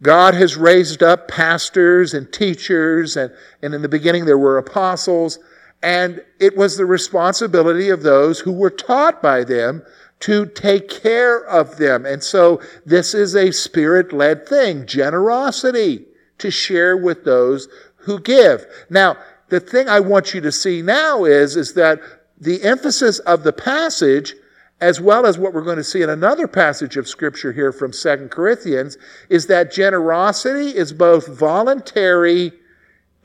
God 0.00 0.34
has 0.34 0.56
raised 0.56 1.02
up 1.02 1.26
pastors 1.26 2.14
and 2.14 2.32
teachers, 2.32 3.16
and, 3.16 3.32
and 3.62 3.74
in 3.74 3.82
the 3.82 3.88
beginning 3.88 4.24
there 4.24 4.38
were 4.38 4.58
apostles, 4.58 5.40
and 5.82 6.22
it 6.40 6.56
was 6.56 6.76
the 6.76 6.86
responsibility 6.86 7.88
of 7.90 8.02
those 8.02 8.40
who 8.40 8.52
were 8.52 8.70
taught 8.70 9.22
by 9.22 9.44
them 9.44 9.82
to 10.20 10.46
take 10.46 10.88
care 10.88 11.44
of 11.46 11.76
them. 11.76 12.04
And 12.04 12.22
so 12.22 12.60
this 12.84 13.14
is 13.14 13.36
a 13.36 13.52
spirit 13.52 14.12
led 14.12 14.46
thing 14.46 14.86
generosity 14.86 16.04
to 16.38 16.50
share 16.50 16.96
with 16.96 17.24
those 17.24 17.68
who 17.96 18.20
give. 18.20 18.66
Now, 18.90 19.16
the 19.48 19.60
thing 19.60 19.88
I 19.88 20.00
want 20.00 20.34
you 20.34 20.40
to 20.40 20.52
see 20.52 20.82
now 20.82 21.24
is, 21.24 21.56
is 21.56 21.74
that 21.74 22.00
the 22.40 22.62
emphasis 22.62 23.20
of 23.20 23.44
the 23.44 23.52
passage 23.52 24.34
as 24.80 25.00
well 25.00 25.26
as 25.26 25.38
what 25.38 25.52
we're 25.52 25.62
going 25.62 25.76
to 25.76 25.84
see 25.84 26.02
in 26.02 26.10
another 26.10 26.46
passage 26.46 26.96
of 26.96 27.08
scripture 27.08 27.52
here 27.52 27.72
from 27.72 27.92
Second 27.92 28.30
Corinthians, 28.30 28.96
is 29.28 29.46
that 29.46 29.72
generosity 29.72 30.76
is 30.76 30.92
both 30.92 31.26
voluntary 31.26 32.52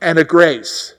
and 0.00 0.18
a 0.18 0.24
grace. 0.24 0.94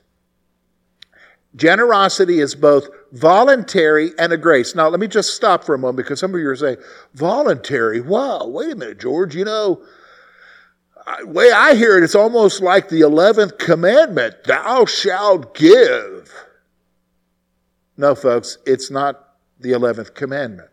Generosity 1.55 2.39
is 2.39 2.53
both 2.53 2.89
voluntary 3.13 4.11
and 4.19 4.33
a 4.33 4.37
grace. 4.37 4.75
Now, 4.75 4.89
let 4.89 4.99
me 4.99 5.07
just 5.07 5.35
stop 5.35 5.63
for 5.63 5.73
a 5.73 5.77
moment 5.77 5.97
because 5.97 6.19
some 6.19 6.33
of 6.33 6.39
you 6.39 6.49
are 6.49 6.55
saying, 6.55 6.77
voluntary? 7.13 8.01
Wow, 8.01 8.47
wait 8.47 8.73
a 8.73 8.75
minute, 8.75 8.99
George. 8.99 9.35
You 9.35 9.45
know, 9.45 9.81
the 11.19 11.27
way 11.27 11.51
I 11.51 11.75
hear 11.75 11.97
it, 11.97 12.03
it's 12.03 12.15
almost 12.15 12.61
like 12.61 12.89
the 12.89 13.01
11th 13.01 13.57
commandment 13.57 14.43
thou 14.43 14.85
shalt 14.85 15.55
give. 15.55 16.33
No, 17.97 18.15
folks, 18.15 18.57
it's 18.65 18.91
not 18.91 19.35
the 19.59 19.71
11th 19.71 20.13
commandment. 20.13 20.69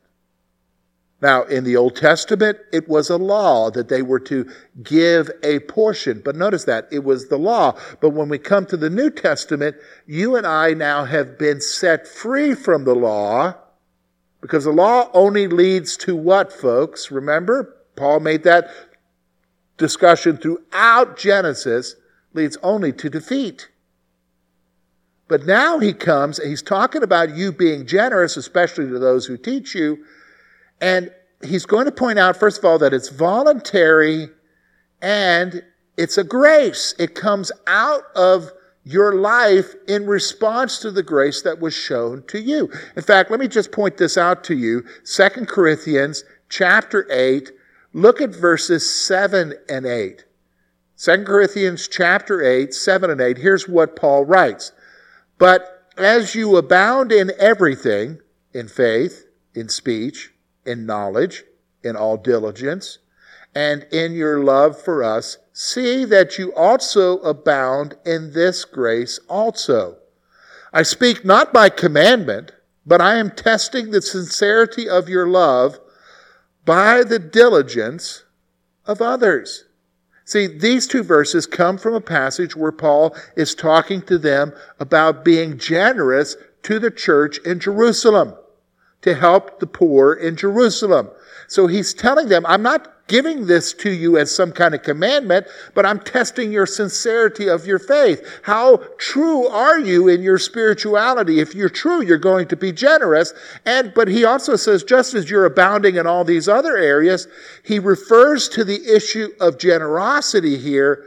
Now, 1.23 1.45
in 1.45 1.63
the 1.63 1.77
Old 1.77 1.95
Testament, 1.95 2.59
it 2.73 2.89
was 2.89 3.09
a 3.09 3.17
law 3.17 3.71
that 3.71 3.89
they 3.89 4.03
were 4.03 4.19
to 4.21 4.51
give 4.83 5.31
a 5.45 5.61
portion. 5.61 6.21
But 6.23 6.35
notice 6.35 6.65
that 6.65 6.89
it 6.91 7.05
was 7.05 7.29
the 7.29 7.39
law. 7.39 7.79
But 8.01 8.11
when 8.11 8.29
we 8.29 8.39
come 8.39 8.67
to 8.67 8.77
the 8.77 8.91
New 8.91 9.09
Testament, 9.09 9.77
you 10.05 10.35
and 10.35 10.45
I 10.45 10.75
now 10.75 11.05
have 11.05 11.39
been 11.39 11.61
set 11.61 12.09
free 12.09 12.55
from 12.55 12.83
the 12.83 12.97
law 12.97 13.55
because 14.41 14.65
the 14.65 14.73
law 14.73 15.11
only 15.15 15.47
leads 15.47 15.97
to 15.99 16.17
what, 16.17 16.53
folks? 16.53 17.13
Remember, 17.13 17.73
Paul 17.95 18.19
made 18.19 18.43
that 18.43 18.69
discussion 19.77 20.37
throughout 20.37 21.17
Genesis, 21.17 21.95
leads 22.35 22.57
only 22.65 22.93
to 22.95 23.09
defeat. 23.09 23.69
But 25.29 25.47
now 25.47 25.79
he 25.79 25.93
comes, 25.93 26.43
he's 26.43 26.63
talking 26.63 27.05
about 27.05 27.37
you 27.37 27.53
being 27.53 27.87
generous, 27.87 28.37
especially 28.37 28.89
to 28.89 28.99
those 28.99 29.27
who 29.27 29.37
teach 29.37 29.77
you. 29.77 30.05
And 30.83 31.13
he's 31.43 31.65
going 31.65 31.87
to 31.87 31.93
point 31.93 32.19
out, 32.19 32.37
first 32.37 32.59
of 32.59 32.65
all, 32.65 32.79
that 32.81 32.93
it's 32.93 33.09
voluntary 33.09 34.29
and 35.01 35.63
it's 35.97 36.19
a 36.19 36.25
grace. 36.25 36.95
It 36.99 37.15
comes 37.15 37.53
out 37.69 38.03
of 38.17 38.51
your 38.85 39.15
life 39.15 39.75
in 39.87 40.07
response 40.07 40.81
to 40.81 40.91
the 40.91 41.05
grace 41.05 41.43
that 41.43 41.61
was 41.61 41.73
shown 41.73 42.25
to 42.27 42.41
you. 42.41 42.69
In 42.97 43.03
fact, 43.03 43.31
let 43.31 43.39
me 43.39 43.47
just 43.47 43.71
point 43.71 43.97
this 43.97 44.19
out 44.19 44.43
to 44.45 44.57
you. 44.57 44.85
Second 45.05 45.47
Corinthians 45.47 46.25
chapter 46.49 47.07
8, 47.11 47.53
look 47.93 48.21
at 48.21 48.31
verses 48.31 48.93
7 48.93 49.55
and 49.69 49.87
8. 49.87 50.25
2 50.99 51.25
Corinthians 51.25 51.87
chapter 51.87 52.43
8, 52.43 52.75
7 52.75 53.09
and 53.11 53.21
8. 53.21 53.39
Here's 53.39 53.69
what 53.69 53.95
Paul 53.95 54.25
writes. 54.25 54.73
But 55.39 55.89
as 55.97 56.35
you 56.35 56.57
abound 56.57 57.13
in 57.13 57.31
everything, 57.39 58.19
in 58.53 58.67
faith, 58.67 59.27
in 59.55 59.69
speech, 59.69 60.32
in 60.65 60.87
knowledge, 60.87 61.45
in 61.83 61.97
all 61.97 62.17
diligence, 62.17 62.99
and 63.55 63.87
in 63.93 64.13
your 64.15 64.43
love 64.43 64.81
for 64.81 65.03
us, 65.03 65.39
see 65.53 66.05
that 66.07 66.39
you 66.39 66.55
also 66.55 67.19
abound 67.19 67.95
in 68.05 68.33
this 68.33 68.65
grace 68.65 69.21
also. 69.29 69.97
I 70.73 70.83
speak 70.83 71.25
not 71.25 71.53
by 71.53 71.69
commandment, 71.69 72.53
but 72.87 73.01
I 73.01 73.17
am 73.17 73.31
testing 73.31 73.91
the 73.91 74.01
sincerity 74.03 74.89
of 74.89 75.09
your 75.09 75.29
love 75.29 75.79
by 76.65 77.03
the 77.03 77.19
diligence 77.19 78.25
of 78.87 79.03
others. 79.03 79.65
See, 80.25 80.47
these 80.47 80.87
two 80.87 81.03
verses 81.03 81.47
come 81.47 81.77
from 81.77 81.95
a 81.95 82.01
passage 82.01 82.57
where 82.57 82.73
Paul 82.73 83.15
is 83.37 83.55
talking 83.55 84.01
to 84.03 84.17
them 84.17 84.53
about 84.81 85.25
being 85.25 85.59
generous 85.59 86.37
to 86.63 86.79
the 86.79 86.91
church 86.91 87.39
in 87.39 87.61
Jerusalem 87.61 88.35
to 89.03 89.15
help 89.15 89.61
the 89.61 89.67
poor 89.67 90.15
in 90.15 90.37
Jerusalem. 90.37 91.11
So 91.49 91.67
he's 91.67 91.93
telling 91.93 92.29
them, 92.29 92.47
I'm 92.47 92.63
not 92.63 92.89
giving 93.09 93.47
this 93.47 93.75
to 93.75 93.91
you 93.91 94.17
as 94.17 94.35
some 94.35 94.53
kind 94.53 94.75
of 94.75 94.83
commandment, 94.83 95.47
but 95.75 95.85
I'm 95.85 96.01
testing 96.01 96.51
your 96.51 96.65
sincerity 96.65 97.47
of 97.49 97.67
your 97.67 97.79
faith. 97.79 98.27
How 98.43 98.79
true 98.97 99.47
are 99.49 99.79
you 99.79 100.09
in 100.09 100.23
your 100.23 100.39
spirituality? 100.39 101.41
If 101.41 101.55
you're 101.55 101.69
true, 101.69 102.01
you're 102.03 102.17
going 102.17 102.49
to 102.49 102.57
be 102.57 102.73
generous. 102.73 103.35
And, 103.67 103.93
but 103.93 104.09
he 104.09 104.25
also 104.25 104.57
says, 104.57 104.83
just 104.83 105.13
as 105.13 105.29
you're 105.29 105.45
abounding 105.45 105.97
in 105.97 106.07
all 106.07 106.25
these 106.25 106.49
other 106.49 106.77
areas, 106.77 107.29
he 107.65 107.79
refers 107.79 108.49
to 108.51 108.65
the 108.65 108.81
issue 108.87 109.29
of 109.41 109.59
generosity 109.59 110.57
here 110.57 111.05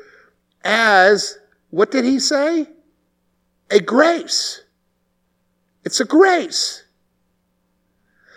as, 0.64 1.40
what 1.72 1.90
did 1.90 2.06
he 2.06 2.20
say? 2.20 2.68
A 3.72 3.80
grace. 3.80 4.64
It's 5.84 6.02
a 6.02 6.06
grace. 6.06 6.84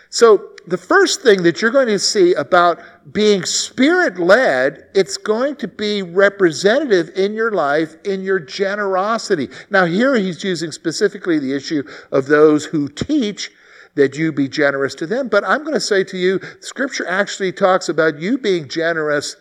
So 0.09 0.49
the 0.65 0.77
first 0.77 1.21
thing 1.21 1.43
that 1.43 1.61
you're 1.61 1.71
going 1.71 1.87
to 1.87 1.99
see 1.99 2.33
about 2.33 2.79
being 3.11 3.43
spirit 3.45 4.19
led, 4.19 4.87
it's 4.95 5.17
going 5.17 5.55
to 5.57 5.67
be 5.67 6.01
representative 6.01 7.09
in 7.15 7.33
your 7.33 7.51
life 7.51 7.95
in 8.03 8.21
your 8.21 8.39
generosity. 8.39 9.49
Now, 9.69 9.85
here 9.85 10.15
he's 10.15 10.43
using 10.43 10.71
specifically 10.71 11.39
the 11.39 11.55
issue 11.55 11.83
of 12.11 12.25
those 12.25 12.65
who 12.65 12.89
teach 12.89 13.51
that 13.95 14.17
you 14.17 14.31
be 14.31 14.47
generous 14.47 14.95
to 14.95 15.07
them. 15.07 15.27
But 15.27 15.43
I'm 15.43 15.61
going 15.61 15.73
to 15.73 15.79
say 15.79 16.03
to 16.05 16.17
you, 16.17 16.39
scripture 16.59 17.07
actually 17.07 17.51
talks 17.51 17.89
about 17.89 18.19
you 18.19 18.37
being 18.37 18.67
generous 18.67 19.35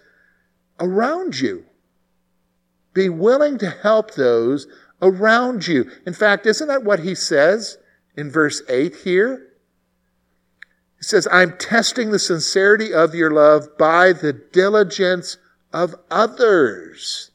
around 0.81 1.39
you. 1.39 1.65
Be 2.95 3.09
willing 3.09 3.59
to 3.59 3.71
help 3.71 4.15
those 4.15 4.67
around 5.01 5.67
you. 5.67 5.91
In 6.07 6.13
fact, 6.13 6.47
isn't 6.47 6.69
that 6.69 6.85
what 6.85 7.01
he 7.01 7.15
says 7.15 7.79
in 8.17 8.31
verse 8.31 8.63
8 8.69 8.97
here? 8.97 9.48
He 10.99 11.05
says, 11.05 11.29
I'm 11.31 11.57
testing 11.57 12.11
the 12.11 12.19
sincerity 12.19 12.93
of 12.93 13.15
your 13.15 13.31
love 13.31 13.79
by 13.79 14.13
the 14.13 14.33
diligence 14.33 15.37
of 15.73 15.95
others. 16.11 17.31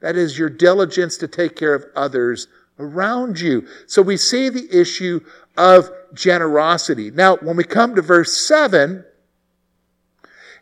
That 0.00 0.16
is 0.16 0.38
your 0.38 0.50
diligence 0.50 1.16
to 1.18 1.28
take 1.28 1.56
care 1.56 1.74
of 1.74 1.86
others 1.96 2.46
around 2.78 3.40
you. 3.40 3.66
So 3.86 4.02
we 4.02 4.18
see 4.18 4.50
the 4.50 4.68
issue 4.70 5.20
of 5.56 5.90
generosity. 6.12 7.10
Now, 7.10 7.36
when 7.36 7.56
we 7.56 7.64
come 7.64 7.94
to 7.94 8.02
verse 8.02 8.36
7, 8.46 9.02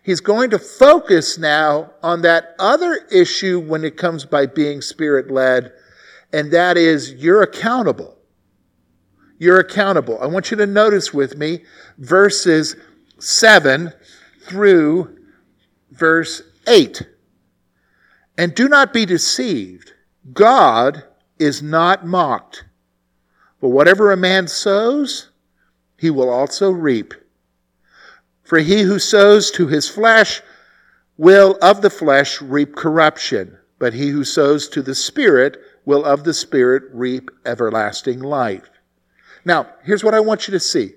he's 0.05 0.21
going 0.21 0.51
to 0.51 0.59
focus 0.59 1.37
now 1.37 1.91
on 2.03 2.23
that 2.23 2.55
other 2.61 2.95
issue 3.11 3.59
when 3.59 3.83
it 3.83 3.97
comes 3.97 4.25
by 4.25 4.47
being 4.47 4.81
spirit 4.81 5.29
led, 5.29 5.73
and 6.33 6.53
that 6.53 6.77
is 6.77 7.15
you're 7.15 7.43
accountable 7.43 8.17
you're 9.39 9.61
accountable. 9.61 10.19
I 10.21 10.27
want 10.27 10.51
you 10.51 10.57
to 10.59 10.67
notice 10.67 11.13
with 11.13 11.37
me 11.37 11.65
verses 11.99 12.77
7 13.19 13.93
through 14.43 15.17
verse 15.91 16.43
8. 16.67 17.03
And 18.37 18.55
do 18.55 18.69
not 18.69 18.93
be 18.93 19.07
deceived. 19.07 19.93
God 20.33 21.05
is 21.39 21.63
not 21.63 22.07
mocked. 22.07 22.65
For 23.61 23.71
whatever 23.71 24.13
a 24.13 24.17
man 24.17 24.49
sows, 24.49 25.31
he 25.97 26.11
will 26.11 26.29
also 26.29 26.71
reap. 26.71 27.15
For 28.43 28.59
he 28.59 28.83
who 28.83 28.99
sows 28.99 29.51
to 29.53 29.69
his 29.69 29.89
flesh 29.89 30.43
will 31.17 31.57
of 31.63 31.81
the 31.81 31.91
flesh 31.91 32.43
reap 32.43 32.75
corruption, 32.75 33.57
but 33.79 33.95
he 33.95 34.09
who 34.09 34.25
sows 34.25 34.69
to 34.69 34.83
the 34.83 34.95
Spirit 34.95 35.57
will 35.85 36.05
of 36.05 36.25
the 36.25 36.35
Spirit 36.35 36.83
reap 36.93 37.31
everlasting 37.47 38.21
life. 38.21 38.69
Now, 39.45 39.69
here's 39.83 40.05
what 40.05 40.15
I 40.15 40.21
want 40.21 40.49
you 40.49 40.53
to 40.53 40.61
see. 40.61 40.93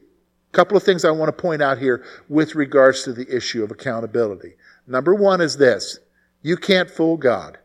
A 0.50 0.54
couple 0.54 0.78
of 0.78 0.84
things 0.84 1.04
I 1.04 1.12
want 1.12 1.30
to 1.30 1.42
point 1.42 1.62
out 1.62 1.78
here 1.78 2.04
with 2.30 2.56
regards 2.56 3.04
to 3.04 3.14
the 3.14 3.28
issue 3.36 3.64
of 3.64 3.72
accountability. 3.72 4.54
Number 4.88 5.14
one 5.14 5.42
is 5.42 5.58
this 5.58 6.00
you 6.42 6.56
can't 6.58 6.90
fool 6.90 7.18
God. 7.18 7.58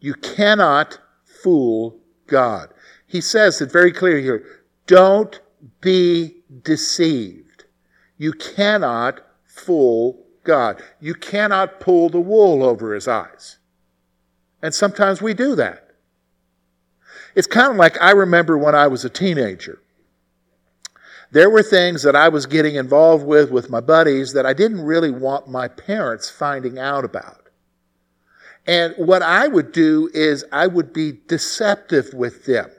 You 0.00 0.14
cannot 0.14 0.98
fool 1.24 2.00
God. 2.26 2.72
He 3.06 3.20
says 3.20 3.60
it 3.60 3.70
very 3.70 3.92
clear 3.92 4.18
here 4.18 4.44
don't 4.86 5.40
be 5.80 6.42
deceived. 6.62 7.64
You 8.16 8.32
cannot 8.32 9.20
fool 9.44 10.26
God. 10.42 10.82
You 11.00 11.14
cannot 11.14 11.80
pull 11.80 12.08
the 12.08 12.20
wool 12.20 12.64
over 12.64 12.94
his 12.94 13.06
eyes. 13.06 13.58
And 14.62 14.74
sometimes 14.74 15.22
we 15.22 15.32
do 15.32 15.54
that. 15.56 15.89
It's 17.34 17.46
kind 17.46 17.70
of 17.70 17.76
like 17.76 18.00
I 18.00 18.10
remember 18.10 18.58
when 18.58 18.74
I 18.74 18.86
was 18.86 19.04
a 19.04 19.10
teenager. 19.10 19.80
There 21.32 21.48
were 21.48 21.62
things 21.62 22.02
that 22.02 22.16
I 22.16 22.28
was 22.28 22.46
getting 22.46 22.74
involved 22.74 23.24
with 23.24 23.50
with 23.50 23.70
my 23.70 23.80
buddies 23.80 24.32
that 24.32 24.46
I 24.46 24.52
didn't 24.52 24.82
really 24.82 25.10
want 25.10 25.48
my 25.48 25.68
parents 25.68 26.28
finding 26.28 26.78
out 26.78 27.04
about. 27.04 27.48
And 28.66 28.94
what 28.96 29.22
I 29.22 29.48
would 29.48 29.72
do 29.72 30.10
is 30.12 30.44
I 30.52 30.66
would 30.66 30.92
be 30.92 31.20
deceptive 31.28 32.12
with 32.12 32.46
them. 32.46 32.70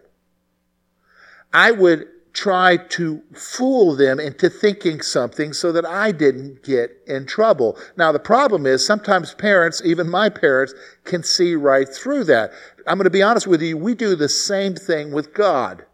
I 1.54 1.72
would 1.72 2.08
try 2.34 2.78
to 2.78 3.22
fool 3.34 3.96
them 3.96 4.20
into 4.20 4.50
thinking 4.50 5.02
something 5.02 5.54
so 5.54 5.72
that 5.72 5.86
I 5.86 6.12
didn't 6.12 6.64
get 6.64 6.98
in 7.06 7.26
trouble. 7.26 7.78
Now, 7.98 8.12
the 8.12 8.20
problem 8.20 8.66
is 8.66 8.86
sometimes 8.86 9.34
parents, 9.34 9.82
even 9.84 10.10
my 10.10 10.30
parents, 10.30 10.74
can 11.04 11.24
see 11.24 11.56
right 11.56 11.88
through 11.88 12.26
that. 12.26 12.52
I'm 12.88 12.98
going 12.98 13.04
to 13.04 13.10
be 13.10 13.24
honest 13.24 13.48
with 13.48 13.62
you, 13.62 13.78
we 13.78 13.96
do 13.96 14.16
the 14.16 14.30
same 14.30 14.76
thing 14.76 15.12
with 15.12 15.34
God. 15.34 15.86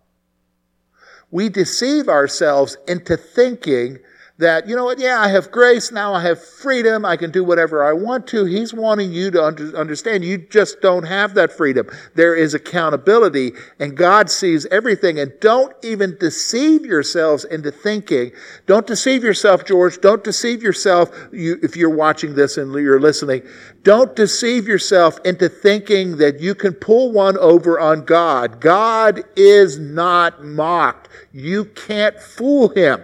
We 1.32 1.50
deceive 1.50 2.08
ourselves 2.08 2.78
into 2.88 3.18
thinking 3.18 3.98
that, 4.40 4.68
you 4.68 4.76
know 4.76 4.84
what, 4.84 5.00
yeah, 5.00 5.20
I 5.20 5.30
have 5.30 5.52
grace, 5.52 5.92
now 5.92 6.14
I 6.14 6.22
have 6.22 6.44
freedom, 6.44 7.06
I 7.06 7.18
can 7.18 7.32
do 7.32 7.44
whatever 7.44 7.84
I 7.84 7.94
want 7.94 8.28
to. 8.28 8.46
He's 8.46 8.72
wanting 8.72 9.12
you 9.12 9.32
to 9.32 9.44
under, 9.44 9.76
understand 9.76 10.24
you 10.24 10.38
just 10.38 10.80
don't 10.80 11.06
have 11.06 11.34
that 11.34 11.52
freedom. 11.52 11.88
There 12.14 12.36
is 12.36 12.54
accountability, 12.54 13.54
and 13.80 13.98
God 13.98 14.30
sees 14.30 14.68
everything. 14.68 15.20
And 15.20 15.34
don't 15.42 15.74
even 15.84 16.18
deceive 16.20 16.86
yourselves 16.86 17.46
into 17.46 17.72
thinking. 17.72 18.32
Don't 18.68 18.86
deceive 18.86 19.24
yourself, 19.24 19.66
George. 19.66 20.00
Don't 20.02 20.24
deceive 20.24 20.62
yourself 20.62 21.10
you, 21.32 21.58
if 21.64 21.76
you're 21.76 21.90
watching 21.90 22.36
this 22.36 22.58
and 22.58 22.72
you're 22.74 23.00
listening. 23.00 23.42
Don't 23.82 24.16
deceive 24.16 24.68
yourself 24.68 25.20
into 25.26 25.50
thinking 25.50 26.18
that 26.18 26.40
you 26.40 26.54
can 26.54 26.74
pull 26.74 27.12
one 27.12 27.38
over 27.40 27.80
on 27.80 28.06
God. 28.06 28.62
God 28.62 29.24
is 29.36 29.80
not 29.80 30.44
mocked. 30.44 31.10
You 31.32 31.66
can't 31.66 32.20
fool 32.20 32.70
him. 32.70 33.04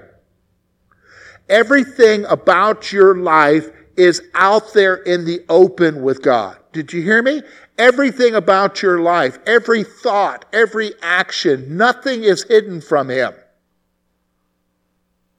Everything 1.53 2.25
about 2.25 2.91
your 2.91 3.15
life 3.15 3.69
is 3.95 4.23
out 4.33 4.73
there 4.73 4.95
in 4.95 5.23
the 5.23 5.39
open 5.49 6.01
with 6.01 6.23
God. 6.23 6.57
Did 6.71 6.91
you 6.91 7.03
hear 7.03 7.21
me? 7.21 7.43
Everything 7.77 8.33
about 8.33 8.81
your 8.81 9.01
life, 9.01 9.37
every 9.45 9.83
thought, 9.83 10.45
every 10.51 10.93
action, 11.03 11.77
nothing 11.77 12.23
is 12.23 12.41
hidden 12.45 12.81
from 12.81 13.07
Him. 13.07 13.33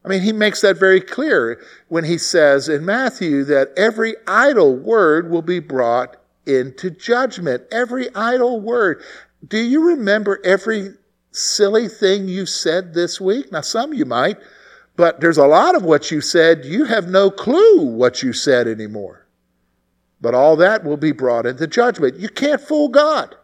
I 0.04 0.09
mean, 0.09 0.23
He 0.23 0.33
makes 0.33 0.61
that 0.61 0.78
very 0.78 1.00
clear 1.00 1.61
when 1.88 2.04
He 2.04 2.18
says 2.18 2.68
in 2.68 2.85
Matthew 2.85 3.42
that 3.47 3.73
every 3.76 4.14
idle 4.25 4.76
word 4.76 5.28
will 5.28 5.42
be 5.42 5.59
brought 5.59 6.16
into 6.47 6.90
judgment. 6.90 7.64
Every 7.73 8.14
idle 8.14 8.61
word. 8.61 9.02
Do 9.49 9.59
you 9.59 9.88
remember 9.88 10.40
every 10.44 10.90
silly 11.33 11.88
thing 11.88 12.29
you 12.29 12.46
said 12.46 12.94
this 12.94 13.20
week? 13.20 13.50
Now, 13.50 13.62
some 13.62 13.92
you 13.92 14.05
might. 14.05 14.37
But 14.96 15.20
there's 15.20 15.38
a 15.38 15.46
lot 15.46 15.74
of 15.74 15.85
what 15.85 16.11
you 16.11 16.20
said, 16.20 16.64
you 16.64 16.85
have 16.85 17.09
no 17.09 17.30
clue 17.30 17.83
what 17.83 18.22
you 18.22 18.33
said 18.33 18.68
anymore. 18.68 19.26
But 20.20 20.35
all 20.35 20.57
that 20.57 20.85
will 20.85 20.96
be 20.96 21.12
brought 21.12 21.46
into 21.46 21.66
judgment. 21.66 22.16
You 22.16 22.28
can't 22.28 22.61
fool 22.61 22.88
God. 22.88 23.35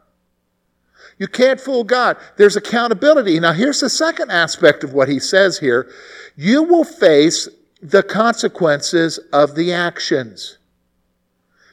You 1.18 1.28
can't 1.28 1.60
fool 1.60 1.84
God. 1.84 2.16
There's 2.38 2.56
accountability. 2.56 3.38
Now, 3.40 3.52
here's 3.52 3.80
the 3.80 3.90
second 3.90 4.30
aspect 4.30 4.82
of 4.84 4.94
what 4.94 5.08
he 5.08 5.18
says 5.18 5.58
here 5.58 5.90
you 6.36 6.62
will 6.62 6.84
face 6.84 7.48
the 7.82 8.02
consequences 8.02 9.18
of 9.32 9.54
the 9.54 9.72
actions. 9.72 10.56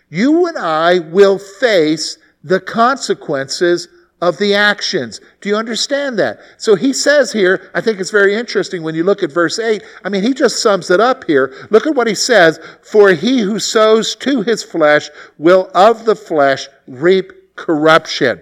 You 0.10 0.48
and 0.48 0.58
I 0.58 1.00
will 1.00 1.38
face 1.38 2.18
the 2.44 2.60
consequences 2.60 3.88
of 4.22 4.38
the 4.38 4.56
actions. 4.56 5.22
Do 5.42 5.50
you 5.50 5.56
understand 5.56 6.18
that? 6.18 6.40
So 6.58 6.76
he 6.76 6.92
says 6.92 7.32
here, 7.32 7.70
I 7.76 7.82
think 7.82 8.00
it's 8.00 8.10
very 8.10 8.36
interesting 8.36 8.82
when 8.82 8.96
you 8.96 9.04
look 9.04 9.22
at 9.22 9.32
verse 9.32 9.60
8. 9.60 9.84
I 10.04 10.10
mean, 10.10 10.24
he 10.24 10.34
just 10.34 10.62
sums 10.62 10.90
it 10.90 11.00
up 11.00 11.26
here. 11.26 11.54
Look 11.70 11.86
at 11.86 11.96
what 11.96 12.08
he 12.08 12.16
says 12.16 12.60
For 12.82 13.12
he 13.12 13.40
who 13.40 13.60
sows 13.60 14.16
to 14.18 14.42
his 14.42 14.64
flesh 14.64 15.10
will 15.38 15.70
of 15.76 16.06
the 16.06 16.16
flesh 16.16 16.68
reap 16.88 17.56
corruption. 17.56 18.42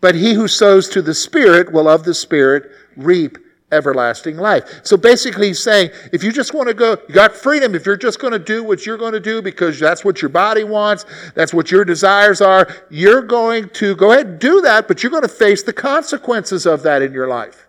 But 0.00 0.16
he 0.16 0.34
who 0.34 0.48
sows 0.48 0.88
to 0.90 1.02
the 1.02 1.14
Spirit 1.14 1.72
will 1.72 1.88
of 1.88 2.02
the 2.02 2.14
Spirit 2.14 2.70
reap 2.96 3.38
everlasting 3.72 4.36
life. 4.36 4.80
So 4.84 4.96
basically, 4.96 5.48
he's 5.48 5.62
saying 5.62 5.90
if 6.12 6.22
you 6.22 6.30
just 6.30 6.54
want 6.54 6.68
to 6.68 6.74
go, 6.74 6.96
you 7.08 7.14
got 7.14 7.34
freedom. 7.34 7.74
If 7.74 7.86
you're 7.86 7.96
just 7.96 8.20
going 8.20 8.32
to 8.32 8.38
do 8.38 8.62
what 8.62 8.86
you're 8.86 8.98
going 8.98 9.14
to 9.14 9.20
do 9.20 9.42
because 9.42 9.80
that's 9.80 10.04
what 10.04 10.22
your 10.22 10.28
body 10.28 10.64
wants, 10.64 11.04
that's 11.34 11.52
what 11.52 11.70
your 11.70 11.84
desires 11.84 12.40
are, 12.40 12.68
you're 12.90 13.22
going 13.22 13.68
to 13.70 13.96
go 13.96 14.12
ahead 14.12 14.26
and 14.26 14.38
do 14.38 14.60
that, 14.60 14.86
but 14.86 15.02
you're 15.02 15.10
going 15.10 15.22
to 15.22 15.28
face 15.28 15.62
the 15.62 15.72
consequences 15.72 16.66
of 16.66 16.82
that 16.82 17.02
in 17.02 17.12
your 17.12 17.26
life. 17.26 17.66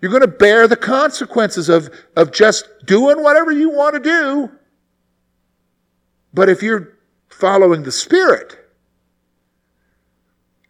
You're 0.00 0.10
going 0.10 0.22
to 0.22 0.28
bear 0.28 0.68
the 0.68 0.76
consequences 0.76 1.68
of, 1.68 1.90
of 2.16 2.32
just 2.32 2.68
doing 2.84 3.22
whatever 3.22 3.50
you 3.50 3.70
want 3.70 3.94
to 3.94 4.00
do. 4.00 4.50
But 6.32 6.48
if 6.48 6.62
you're 6.62 6.98
following 7.28 7.82
the 7.82 7.92
Spirit, 7.92 8.56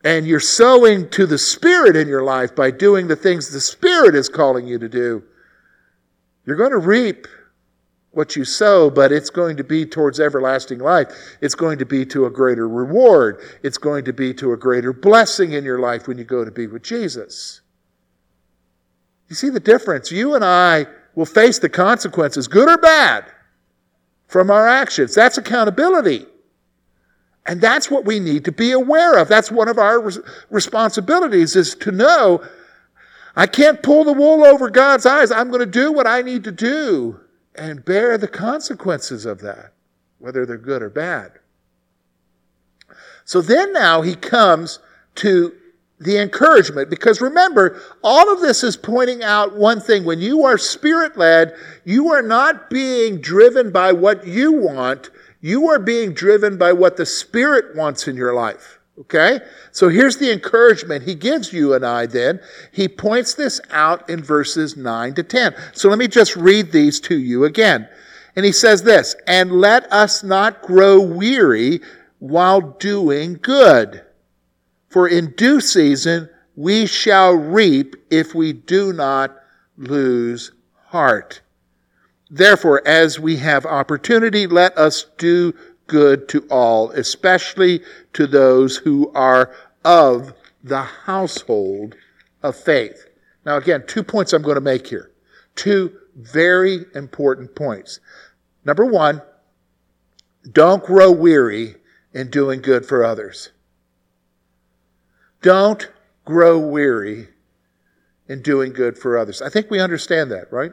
and 0.04 0.26
you're 0.26 0.40
sowing 0.40 1.08
to 1.10 1.26
the 1.26 1.38
Spirit 1.38 1.96
in 1.96 2.08
your 2.08 2.22
life 2.22 2.54
by 2.54 2.70
doing 2.70 3.08
the 3.08 3.16
things 3.16 3.50
the 3.50 3.60
Spirit 3.60 4.14
is 4.14 4.28
calling 4.28 4.66
you 4.66 4.78
to 4.78 4.88
do, 4.88 5.22
you're 6.46 6.56
going 6.56 6.70
to 6.70 6.78
reap 6.78 7.26
what 8.12 8.34
you 8.34 8.44
sow, 8.44 8.90
but 8.90 9.12
it's 9.12 9.30
going 9.30 9.56
to 9.56 9.64
be 9.64 9.84
towards 9.84 10.18
everlasting 10.18 10.78
life. 10.78 11.36
It's 11.40 11.54
going 11.54 11.78
to 11.78 11.84
be 11.84 12.06
to 12.06 12.26
a 12.26 12.30
greater 12.30 12.68
reward. 12.68 13.40
It's 13.62 13.78
going 13.78 14.04
to 14.06 14.12
be 14.12 14.32
to 14.34 14.52
a 14.52 14.56
greater 14.56 14.92
blessing 14.92 15.52
in 15.52 15.64
your 15.64 15.78
life 15.78 16.08
when 16.08 16.16
you 16.16 16.24
go 16.24 16.44
to 16.44 16.50
be 16.50 16.66
with 16.66 16.82
Jesus. 16.82 17.60
You 19.28 19.36
see 19.36 19.50
the 19.50 19.60
difference? 19.60 20.10
You 20.10 20.34
and 20.34 20.44
I 20.44 20.86
will 21.14 21.26
face 21.26 21.58
the 21.58 21.68
consequences, 21.68 22.48
good 22.48 22.68
or 22.68 22.78
bad, 22.78 23.26
from 24.26 24.50
our 24.50 24.66
actions. 24.66 25.14
That's 25.14 25.36
accountability. 25.36 26.26
And 27.48 27.62
that's 27.62 27.90
what 27.90 28.04
we 28.04 28.20
need 28.20 28.44
to 28.44 28.52
be 28.52 28.72
aware 28.72 29.16
of. 29.16 29.26
That's 29.26 29.50
one 29.50 29.68
of 29.68 29.78
our 29.78 30.12
responsibilities 30.50 31.56
is 31.56 31.74
to 31.76 31.90
know 31.90 32.44
I 33.34 33.46
can't 33.46 33.82
pull 33.82 34.04
the 34.04 34.12
wool 34.12 34.44
over 34.44 34.68
God's 34.68 35.06
eyes. 35.06 35.30
I'm 35.30 35.48
going 35.48 35.60
to 35.60 35.66
do 35.66 35.90
what 35.90 36.06
I 36.06 36.20
need 36.20 36.44
to 36.44 36.52
do 36.52 37.18
and 37.54 37.84
bear 37.84 38.18
the 38.18 38.28
consequences 38.28 39.24
of 39.24 39.40
that, 39.40 39.72
whether 40.18 40.44
they're 40.44 40.58
good 40.58 40.82
or 40.82 40.90
bad. 40.90 41.32
So 43.24 43.40
then 43.40 43.72
now 43.72 44.02
he 44.02 44.14
comes 44.14 44.78
to 45.16 45.54
the 46.00 46.18
encouragement 46.18 46.90
because 46.90 47.20
remember, 47.20 47.80
all 48.02 48.32
of 48.32 48.40
this 48.40 48.62
is 48.62 48.76
pointing 48.76 49.22
out 49.22 49.56
one 49.56 49.80
thing. 49.80 50.04
When 50.04 50.20
you 50.20 50.44
are 50.44 50.58
spirit 50.58 51.16
led, 51.16 51.54
you 51.84 52.12
are 52.12 52.22
not 52.22 52.68
being 52.68 53.20
driven 53.20 53.72
by 53.72 53.92
what 53.92 54.26
you 54.26 54.52
want. 54.52 55.10
You 55.40 55.68
are 55.68 55.78
being 55.78 56.14
driven 56.14 56.58
by 56.58 56.72
what 56.72 56.96
the 56.96 57.06
Spirit 57.06 57.76
wants 57.76 58.08
in 58.08 58.16
your 58.16 58.34
life. 58.34 58.78
Okay? 59.00 59.40
So 59.70 59.88
here's 59.88 60.16
the 60.16 60.32
encouragement 60.32 61.04
he 61.04 61.14
gives 61.14 61.52
you 61.52 61.74
and 61.74 61.86
I 61.86 62.06
then. 62.06 62.40
He 62.72 62.88
points 62.88 63.34
this 63.34 63.60
out 63.70 64.08
in 64.10 64.22
verses 64.22 64.76
9 64.76 65.14
to 65.14 65.22
10. 65.22 65.54
So 65.72 65.88
let 65.88 65.98
me 65.98 66.08
just 66.08 66.34
read 66.34 66.72
these 66.72 66.98
to 67.00 67.16
you 67.16 67.44
again. 67.44 67.88
And 68.34 68.44
he 68.44 68.52
says 68.52 68.82
this, 68.82 69.14
and 69.26 69.52
let 69.52 69.90
us 69.92 70.22
not 70.22 70.62
grow 70.62 71.00
weary 71.00 71.80
while 72.18 72.60
doing 72.60 73.38
good. 73.40 74.04
For 74.88 75.06
in 75.08 75.32
due 75.32 75.60
season 75.60 76.28
we 76.56 76.86
shall 76.86 77.34
reap 77.34 77.94
if 78.10 78.34
we 78.34 78.52
do 78.52 78.92
not 78.92 79.36
lose 79.76 80.50
heart. 80.86 81.40
Therefore, 82.30 82.86
as 82.86 83.18
we 83.18 83.36
have 83.36 83.64
opportunity, 83.64 84.46
let 84.46 84.76
us 84.76 85.06
do 85.16 85.54
good 85.86 86.28
to 86.28 86.46
all, 86.50 86.90
especially 86.90 87.80
to 88.12 88.26
those 88.26 88.76
who 88.76 89.10
are 89.14 89.54
of 89.84 90.34
the 90.62 90.82
household 90.82 91.94
of 92.42 92.54
faith. 92.54 93.06
Now, 93.44 93.56
again, 93.56 93.84
two 93.86 94.02
points 94.02 94.32
I'm 94.32 94.42
going 94.42 94.56
to 94.56 94.60
make 94.60 94.86
here. 94.86 95.10
Two 95.56 95.96
very 96.14 96.84
important 96.94 97.54
points. 97.54 98.00
Number 98.64 98.84
one, 98.84 99.22
don't 100.52 100.84
grow 100.84 101.10
weary 101.10 101.76
in 102.12 102.30
doing 102.30 102.60
good 102.60 102.84
for 102.84 103.04
others. 103.04 103.50
Don't 105.40 105.90
grow 106.24 106.58
weary 106.58 107.28
in 108.28 108.42
doing 108.42 108.72
good 108.72 108.98
for 108.98 109.16
others. 109.16 109.40
I 109.40 109.48
think 109.48 109.70
we 109.70 109.80
understand 109.80 110.30
that, 110.32 110.52
right? 110.52 110.72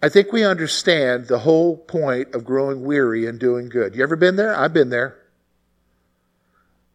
I 0.00 0.08
think 0.08 0.32
we 0.32 0.44
understand 0.44 1.26
the 1.26 1.40
whole 1.40 1.76
point 1.76 2.34
of 2.34 2.44
growing 2.44 2.84
weary 2.84 3.26
and 3.26 3.38
doing 3.38 3.68
good. 3.68 3.96
You 3.96 4.02
ever 4.02 4.16
been 4.16 4.36
there? 4.36 4.56
I've 4.56 4.72
been 4.72 4.90
there. 4.90 5.16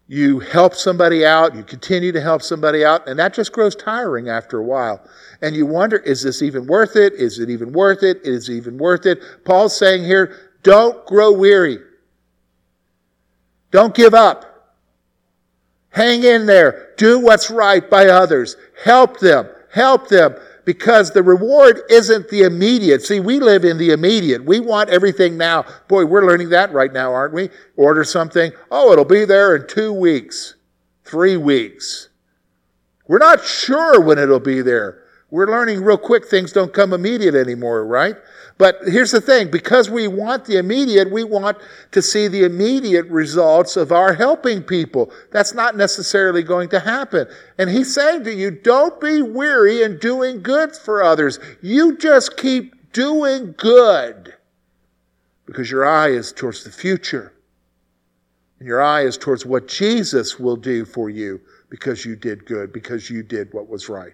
You 0.08 0.40
help 0.40 0.76
somebody 0.76 1.26
out, 1.26 1.56
you 1.56 1.64
continue 1.64 2.12
to 2.12 2.22
help 2.22 2.42
somebody 2.42 2.84
out, 2.86 3.08
and 3.08 3.18
that 3.20 3.34
just 3.34 3.52
grows 3.52 3.76
tiring 3.76 4.30
after 4.30 4.60
a 4.60 4.64
while. 4.64 5.02
And 5.42 5.56
you 5.56 5.66
wonder, 5.66 5.98
is 5.98 6.22
this 6.24 6.42
even 6.42 6.68
worth 6.68 6.96
it? 6.96 7.14
Is 7.14 7.40
it 7.40 7.50
even 7.50 7.72
worth 7.72 8.04
it? 8.04 8.20
Is 8.24 8.50
it 8.50 8.54
even 8.54 8.78
worth 8.78 9.06
it? 9.06 9.20
Paul's 9.46 9.76
saying 9.76 10.04
here, 10.04 10.36
don't 10.62 11.06
grow 11.06 11.32
weary. 11.32 11.80
Don't 13.72 13.96
give 13.96 14.14
up. 14.14 14.76
Hang 15.90 16.24
in 16.24 16.46
there. 16.46 16.94
Do 16.98 17.20
what's 17.20 17.50
right 17.50 17.88
by 17.90 18.08
others. 18.08 18.56
Help 18.84 19.20
them. 19.20 19.48
Help 19.72 20.10
them 20.10 20.36
because 20.66 21.12
the 21.12 21.24
reward 21.24 21.82
isn't 21.90 22.30
the 22.30 22.44
immediate. 22.44 23.02
See, 23.02 23.20
we 23.20 23.40
live 23.40 23.66
in 23.66 23.78
the 23.78 23.92
immediate. 23.92 24.44
We 24.44 24.60
want 24.60 24.90
everything 24.90 25.38
now. 25.38 25.66
Boy, 25.88 26.06
we're 26.06 26.26
learning 26.26 26.50
that 26.50 26.72
right 26.74 26.92
now, 26.92 27.14
aren't 27.14 27.34
we? 27.34 27.50
Order 27.76 28.04
something. 28.04 28.52
Oh, 28.72 28.92
it'll 28.92 29.06
be 29.06 29.26
there 29.26 29.56
in 29.56 29.68
two 29.68 29.94
weeks, 29.94 30.56
three 31.04 31.38
weeks. 31.38 32.10
We're 33.08 33.18
not 33.18 33.44
sure 33.44 34.02
when 34.02 34.18
it'll 34.18 34.40
be 34.40 34.62
there. 34.62 35.04
We're 35.30 35.50
learning 35.50 35.84
real 35.84 35.98
quick 35.98 36.28
things 36.28 36.52
don't 36.52 36.74
come 36.74 36.94
immediate 36.94 37.36
anymore, 37.36 37.86
right? 37.86 38.16
But 38.58 38.78
here's 38.86 39.12
the 39.12 39.22
thing 39.22 39.50
because 39.50 39.90
we 39.90 40.08
want 40.08 40.46
the 40.46 40.58
immediate, 40.58 41.12
we 41.12 41.24
want 41.24 41.58
to 41.92 42.02
see 42.02 42.28
the 42.28 42.44
immediate 42.44 43.08
results 43.08 43.76
of 43.76 43.92
our 43.92 44.14
helping 44.14 44.62
people. 44.62 45.12
That's 45.32 45.54
not 45.54 45.76
necessarily 45.76 46.44
going 46.44 46.70
to 46.70 46.80
happen. 46.80 47.28
And 47.58 47.70
he's 47.70 47.94
saying 47.94 48.26
to 48.26 48.34
you, 48.34 48.52
don't 48.52 49.00
be 49.02 49.22
weary 49.22 49.82
in 49.82 49.98
doing 49.98 50.44
good 50.44 50.76
for 50.76 51.02
others. 51.02 51.40
You 51.62 51.98
just 51.98 52.38
keep 52.38 52.94
doing 52.94 53.56
good 53.58 54.36
because 55.46 55.72
your 55.72 55.86
eye 55.86 56.10
is 56.10 56.32
towards 56.32 56.64
the 56.64 56.72
future. 56.72 57.34
And 58.60 58.68
your 58.68 58.82
eye 58.82 59.02
is 59.02 59.18
towards 59.18 59.46
what 59.46 59.68
Jesus 59.68 60.40
will 60.40 60.56
do 60.56 60.86
for 60.86 61.10
you 61.10 61.42
because 61.70 62.06
you 62.06 62.16
did 62.16 62.46
good, 62.46 62.72
because 62.72 63.10
you 63.10 63.24
did 63.24 63.52
what 63.52 63.68
was 63.68 63.90
right. 63.90 64.14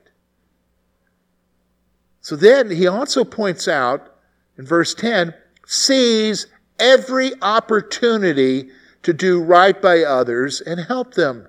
So 2.21 2.37
then 2.37 2.71
he 2.71 2.87
also 2.87 3.25
points 3.25 3.67
out 3.67 4.15
in 4.59 4.65
verse 4.65 4.93
10 4.93 5.33
seize 5.65 6.47
every 6.77 7.31
opportunity 7.41 8.69
to 9.01 9.13
do 9.13 9.41
right 9.41 9.81
by 9.81 10.03
others 10.03 10.61
and 10.61 10.81
help 10.81 11.13
them. 11.13 11.47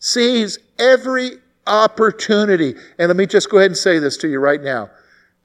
Seize 0.00 0.58
every 0.78 1.38
opportunity. 1.66 2.74
And 2.98 3.08
let 3.08 3.16
me 3.16 3.26
just 3.26 3.48
go 3.50 3.58
ahead 3.58 3.70
and 3.70 3.78
say 3.78 3.98
this 3.98 4.16
to 4.18 4.28
you 4.28 4.40
right 4.40 4.60
now 4.60 4.90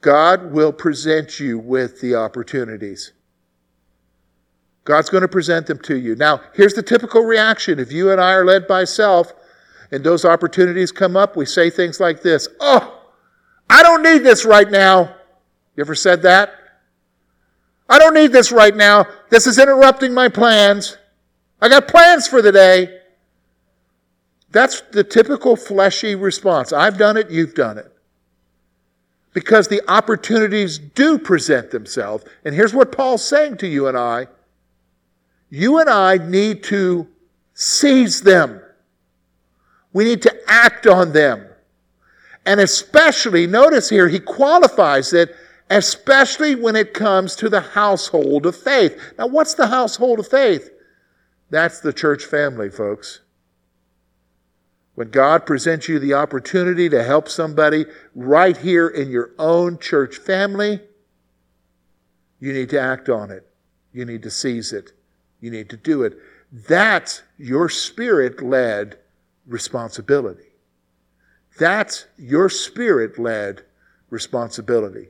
God 0.00 0.52
will 0.52 0.72
present 0.72 1.38
you 1.38 1.58
with 1.58 2.00
the 2.00 2.16
opportunities. 2.16 3.12
God's 4.84 5.10
going 5.10 5.22
to 5.22 5.28
present 5.28 5.66
them 5.66 5.78
to 5.80 5.96
you. 5.96 6.14
Now, 6.14 6.40
here's 6.54 6.74
the 6.74 6.82
typical 6.82 7.22
reaction. 7.22 7.80
If 7.80 7.90
you 7.90 8.12
and 8.12 8.20
I 8.20 8.32
are 8.32 8.44
led 8.44 8.68
by 8.68 8.84
self 8.84 9.32
and 9.90 10.02
those 10.02 10.24
opportunities 10.24 10.92
come 10.92 11.16
up, 11.16 11.36
we 11.36 11.44
say 11.46 11.70
things 11.70 12.00
like 12.00 12.22
this 12.22 12.48
Oh, 12.58 13.04
I 13.70 13.82
don't 13.84 14.02
need 14.02 14.18
this 14.18 14.44
right 14.44 14.70
now. 14.70 15.15
You 15.76 15.82
ever 15.82 15.94
said 15.94 16.22
that? 16.22 16.54
I 17.88 17.98
don't 17.98 18.14
need 18.14 18.32
this 18.32 18.50
right 18.50 18.74
now. 18.74 19.06
This 19.30 19.46
is 19.46 19.58
interrupting 19.58 20.12
my 20.12 20.28
plans. 20.28 20.96
I 21.60 21.68
got 21.68 21.86
plans 21.86 22.26
for 22.26 22.42
the 22.42 22.50
day. 22.50 23.00
That's 24.50 24.80
the 24.80 25.04
typical 25.04 25.54
fleshy 25.54 26.14
response. 26.14 26.72
I've 26.72 26.98
done 26.98 27.16
it, 27.16 27.30
you've 27.30 27.54
done 27.54 27.78
it. 27.78 27.92
Because 29.34 29.68
the 29.68 29.82
opportunities 29.88 30.78
do 30.78 31.18
present 31.18 31.70
themselves. 31.70 32.24
And 32.44 32.54
here's 32.54 32.72
what 32.72 32.90
Paul's 32.90 33.24
saying 33.24 33.58
to 33.58 33.66
you 33.66 33.86
and 33.86 33.96
I 33.96 34.28
you 35.48 35.78
and 35.78 35.88
I 35.88 36.16
need 36.16 36.64
to 36.64 37.06
seize 37.54 38.20
them, 38.22 38.60
we 39.92 40.04
need 40.04 40.22
to 40.22 40.34
act 40.48 40.86
on 40.86 41.12
them. 41.12 41.46
And 42.44 42.60
especially, 42.60 43.46
notice 43.46 43.88
here, 43.88 44.08
he 44.08 44.18
qualifies 44.18 45.12
it 45.12 45.34
especially 45.70 46.54
when 46.54 46.76
it 46.76 46.94
comes 46.94 47.34
to 47.36 47.48
the 47.48 47.60
household 47.60 48.46
of 48.46 48.56
faith. 48.56 48.98
Now, 49.18 49.26
what's 49.26 49.54
the 49.54 49.66
household 49.66 50.18
of 50.18 50.28
faith? 50.28 50.70
That's 51.50 51.80
the 51.80 51.92
church 51.92 52.24
family, 52.24 52.70
folks. 52.70 53.20
When 54.94 55.10
God 55.10 55.44
presents 55.44 55.88
you 55.88 55.98
the 55.98 56.14
opportunity 56.14 56.88
to 56.88 57.02
help 57.02 57.28
somebody 57.28 57.84
right 58.14 58.56
here 58.56 58.88
in 58.88 59.10
your 59.10 59.32
own 59.38 59.78
church 59.78 60.16
family, 60.16 60.80
you 62.40 62.52
need 62.52 62.70
to 62.70 62.80
act 62.80 63.08
on 63.08 63.30
it. 63.30 63.46
You 63.92 64.04
need 64.04 64.22
to 64.22 64.30
seize 64.30 64.72
it. 64.72 64.92
You 65.40 65.50
need 65.50 65.68
to 65.70 65.76
do 65.76 66.02
it. 66.02 66.16
That's 66.50 67.22
your 67.36 67.68
spirit 67.68 68.42
led 68.42 68.98
responsibility. 69.46 70.54
That's 71.58 72.06
your 72.16 72.48
spirit 72.48 73.18
led 73.18 73.64
responsibility. 74.10 75.08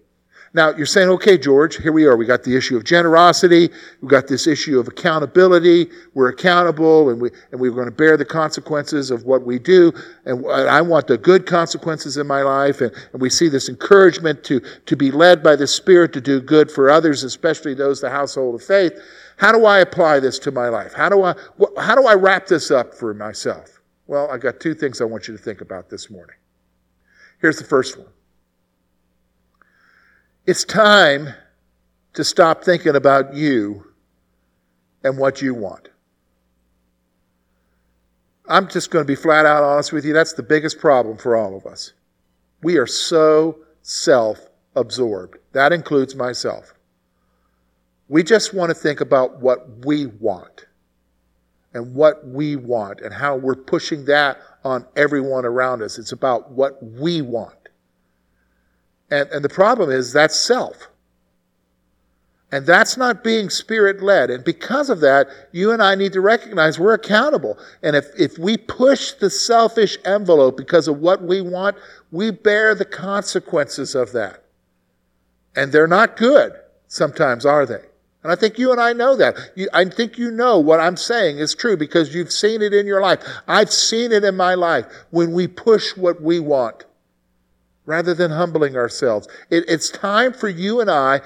Now, 0.57 0.71
you're 0.71 0.87
saying, 0.87 1.11
okay, 1.11 1.37
George, 1.37 1.77
here 1.77 1.93
we 1.93 2.07
are. 2.07 2.17
We 2.17 2.25
got 2.25 2.43
the 2.43 2.57
issue 2.57 2.79
of 2.79 2.85
generosity. 2.85 3.69
We've 4.01 4.11
got 4.11 4.27
this 4.27 4.47
issue 4.47 4.81
of 4.81 4.89
accountability. 4.89 5.91
We're 6.15 6.31
accountable 6.31 7.11
and, 7.11 7.21
we, 7.21 7.29
and 7.53 7.61
we're 7.61 7.73
going 7.73 7.85
to 7.85 7.91
bear 7.91 8.17
the 8.17 8.25
consequences 8.25 9.11
of 9.11 9.25
what 9.25 9.43
we 9.43 9.59
do. 9.59 9.93
And 10.25 10.47
I 10.47 10.81
want 10.81 11.09
the 11.09 11.19
good 11.19 11.45
consequences 11.45 12.17
in 12.17 12.27
my 12.27 12.41
life. 12.41 12.81
And, 12.81 12.91
and 13.13 13.21
we 13.21 13.29
see 13.29 13.51
this 13.51 13.69
encouragement 13.69 14.45
to, 14.45 14.61
to 14.87 14.97
be 14.97 15.11
led 15.11 15.43
by 15.43 15.57
the 15.57 15.67
Spirit 15.67 16.15
to 16.15 16.23
do 16.23 16.41
good 16.41 16.71
for 16.71 16.89
others, 16.89 17.23
especially 17.23 17.75
those 17.75 18.01
the 18.01 18.09
household 18.09 18.55
of 18.55 18.65
faith. 18.65 18.95
How 19.37 19.53
do 19.53 19.67
I 19.67 19.81
apply 19.81 20.21
this 20.21 20.39
to 20.39 20.51
my 20.51 20.71
life? 20.71 20.95
How 20.95 21.11
do 21.11 21.23
I, 21.23 21.35
how 21.79 21.95
do 21.95 22.07
I 22.07 22.15
wrap 22.15 22.47
this 22.47 22.71
up 22.71 22.95
for 22.95 23.13
myself? 23.13 23.83
Well, 24.07 24.31
I 24.31 24.39
got 24.39 24.59
two 24.59 24.73
things 24.73 25.03
I 25.03 25.05
want 25.05 25.29
you 25.29 25.37
to 25.37 25.43
think 25.43 25.61
about 25.61 25.91
this 25.91 26.09
morning. 26.09 26.37
Here's 27.43 27.59
the 27.59 27.65
first 27.65 27.99
one. 27.99 28.09
It's 30.47 30.63
time 30.65 31.35
to 32.13 32.23
stop 32.23 32.63
thinking 32.63 32.95
about 32.95 33.35
you 33.35 33.85
and 35.03 35.19
what 35.19 35.43
you 35.43 35.55
want. 35.55 35.89
I'm 38.49 38.69
just 38.69 38.93
going 38.93 39.05
to 39.05 39.07
be 39.07 39.17
flat 39.17 39.45
out 39.45 39.65
honest 39.65 39.93
with 39.93 40.05
you. 40.05 40.13
That's 40.13 40.35
the 40.35 40.45
biggest 40.45 40.79
problem 40.79 41.19
for 41.19 41.35
all 41.35 41.57
of 41.57 41.67
us. 41.67 41.95
We 42.63 42.77
are 42.77 42.87
so 42.87 43.59
self 43.83 44.39
absorbed. 44.77 45.39
That 45.51 45.73
includes 45.73 46.15
myself. 46.15 46.75
We 48.09 48.23
just 48.23 48.55
want 48.55 48.71
to 48.71 48.75
think 48.75 49.01
about 49.01 49.41
what 49.41 49.85
we 49.85 50.07
want 50.07 50.67
and 51.75 51.93
what 51.93 52.25
we 52.25 52.55
want 52.55 53.01
and 53.01 53.13
how 53.13 53.35
we're 53.35 53.57
pushing 53.57 54.05
that 54.05 54.39
on 54.63 54.87
everyone 54.95 55.45
around 55.45 55.83
us. 55.83 55.99
It's 55.99 56.13
about 56.13 56.53
what 56.53 56.81
we 56.81 57.21
want. 57.21 57.66
And, 59.11 59.29
and 59.31 59.45
the 59.45 59.49
problem 59.49 59.91
is 59.91 60.13
that's 60.13 60.39
self. 60.39 60.89
And 62.53 62.65
that's 62.65 62.97
not 62.97 63.25
being 63.25 63.51
spirit 63.51 64.03
led. 64.03 64.31
And 64.31 64.45
because 64.45 64.89
of 64.89 65.01
that, 65.01 65.29
you 65.53 65.73
and 65.73 65.83
I 65.83 65.95
need 65.97 66.13
to 66.13 66.21
recognize 66.21 66.79
we're 66.79 66.95
accountable. 66.95 67.59
And 67.83 67.97
if, 67.97 68.07
if 68.19 68.39
we 68.39 68.57
push 68.57 69.13
the 69.13 69.31
selfish 69.31 69.99
envelope 70.05 70.57
because 70.57 70.87
of 70.87 71.01
what 71.01 71.23
we 71.23 71.41
want, 71.41 71.77
we 72.13 72.31
bear 72.31 72.75
the 72.75 72.85
consequences 72.85 73.95
of 73.95 74.13
that. 74.13 74.45
And 75.57 75.73
they're 75.73 75.89
not 75.89 76.17
good 76.17 76.53
sometimes, 76.87 77.45
are 77.45 77.67
they? 77.67 77.83
And 78.23 78.33
I 78.33 78.37
think 78.37 78.59
you 78.59 78.73
and 78.73 78.81
I 78.81 78.93
know 78.93 79.17
that. 79.17 79.37
You, 79.55 79.69
I 79.73 79.85
think 79.85 80.17
you 80.17 80.31
know 80.31 80.59
what 80.59 80.81
I'm 80.81 80.97
saying 80.97 81.39
is 81.39 81.55
true 81.55 81.77
because 81.77 82.15
you've 82.15 82.33
seen 82.33 82.63
it 82.63 82.73
in 82.73 82.87
your 82.87 83.01
life. 83.01 83.21
I've 83.47 83.73
seen 83.73 84.13
it 84.13 84.25
in 84.25 84.37
my 84.37 84.55
life 84.55 84.87
when 85.11 85.33
we 85.33 85.47
push 85.47 85.97
what 85.97 86.23
we 86.23 86.41
want 86.41 86.86
rather 87.87 88.13
than 88.13 88.33
humbling 88.33 88.77
ourselves. 88.77 89.29
It, 89.49 89.65
it's 89.69 89.89
time 89.89 90.33
for 90.33 90.49
you 90.49 90.81
and 90.81 90.91
I 90.91 91.23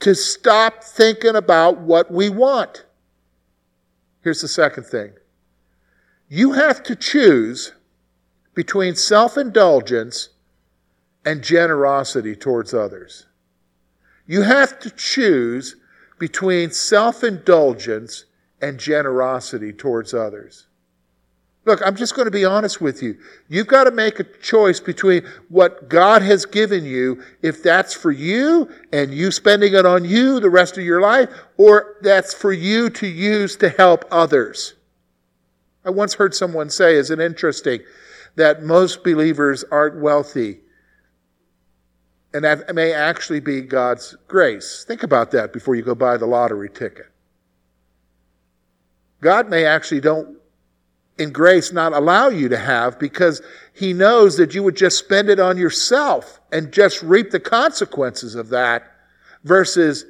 to 0.00 0.14
stop 0.14 0.82
thinking 0.82 1.36
about 1.36 1.80
what 1.80 2.10
we 2.10 2.30
want. 2.30 2.84
Here's 4.22 4.40
the 4.40 4.48
second 4.48 4.84
thing 4.84 5.12
you 6.28 6.52
have 6.52 6.82
to 6.84 6.96
choose 6.96 7.72
between 8.54 8.94
self 8.94 9.36
indulgence 9.36 10.30
and 11.26 11.42
generosity 11.42 12.34
towards 12.34 12.72
others. 12.72 13.26
You 14.26 14.42
have 14.42 14.78
to 14.80 14.90
choose 14.90 15.76
between 16.18 16.70
self 16.70 17.22
indulgence 17.22 18.24
and 18.62 18.78
generosity 18.78 19.72
towards 19.72 20.14
others. 20.14 20.66
Look, 21.66 21.80
I'm 21.84 21.96
just 21.96 22.14
going 22.14 22.26
to 22.26 22.30
be 22.30 22.44
honest 22.44 22.80
with 22.80 23.02
you. 23.02 23.16
You've 23.48 23.66
got 23.66 23.84
to 23.84 23.90
make 23.90 24.20
a 24.20 24.24
choice 24.24 24.80
between 24.80 25.24
what 25.48 25.88
God 25.88 26.20
has 26.20 26.44
given 26.44 26.84
you, 26.84 27.22
if 27.42 27.62
that's 27.62 27.94
for 27.94 28.12
you 28.12 28.70
and 28.92 29.14
you 29.14 29.30
spending 29.30 29.74
it 29.74 29.86
on 29.86 30.04
you 30.04 30.40
the 30.40 30.50
rest 30.50 30.76
of 30.76 30.84
your 30.84 31.00
life, 31.00 31.30
or 31.56 31.96
that's 32.02 32.34
for 32.34 32.52
you 32.52 32.90
to 32.90 33.06
use 33.06 33.56
to 33.56 33.70
help 33.70 34.04
others. 34.10 34.74
I 35.86 35.90
once 35.90 36.14
heard 36.14 36.34
someone 36.34 36.68
say, 36.68 36.96
isn't 36.96 37.20
it 37.20 37.24
interesting, 37.24 37.80
that 38.36 38.62
most 38.62 39.02
believers 39.02 39.64
aren't 39.70 40.00
wealthy. 40.00 40.60
And 42.34 42.44
that 42.44 42.74
may 42.74 42.92
actually 42.92 43.40
be 43.40 43.62
God's 43.62 44.16
grace. 44.28 44.84
Think 44.86 45.02
about 45.02 45.30
that 45.30 45.52
before 45.52 45.76
you 45.76 45.82
go 45.82 45.94
buy 45.94 46.16
the 46.16 46.26
lottery 46.26 46.68
ticket. 46.68 47.06
God 49.20 49.48
may 49.48 49.64
actually 49.64 50.00
don't 50.00 50.36
in 51.18 51.32
grace 51.32 51.72
not 51.72 51.92
allow 51.92 52.28
you 52.28 52.48
to 52.48 52.56
have 52.56 52.98
because 52.98 53.40
he 53.72 53.92
knows 53.92 54.36
that 54.36 54.54
you 54.54 54.62
would 54.62 54.76
just 54.76 54.98
spend 54.98 55.28
it 55.28 55.38
on 55.38 55.56
yourself 55.56 56.40
and 56.52 56.72
just 56.72 57.02
reap 57.02 57.30
the 57.30 57.40
consequences 57.40 58.34
of 58.34 58.48
that 58.48 58.90
versus 59.44 60.04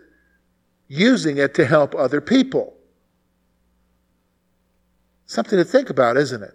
using 0.88 1.38
it 1.38 1.54
to 1.54 1.64
help 1.64 1.94
other 1.94 2.20
people. 2.20 2.74
Something 5.26 5.58
to 5.58 5.64
think 5.64 5.90
about, 5.90 6.16
isn't 6.16 6.42
it? 6.42 6.54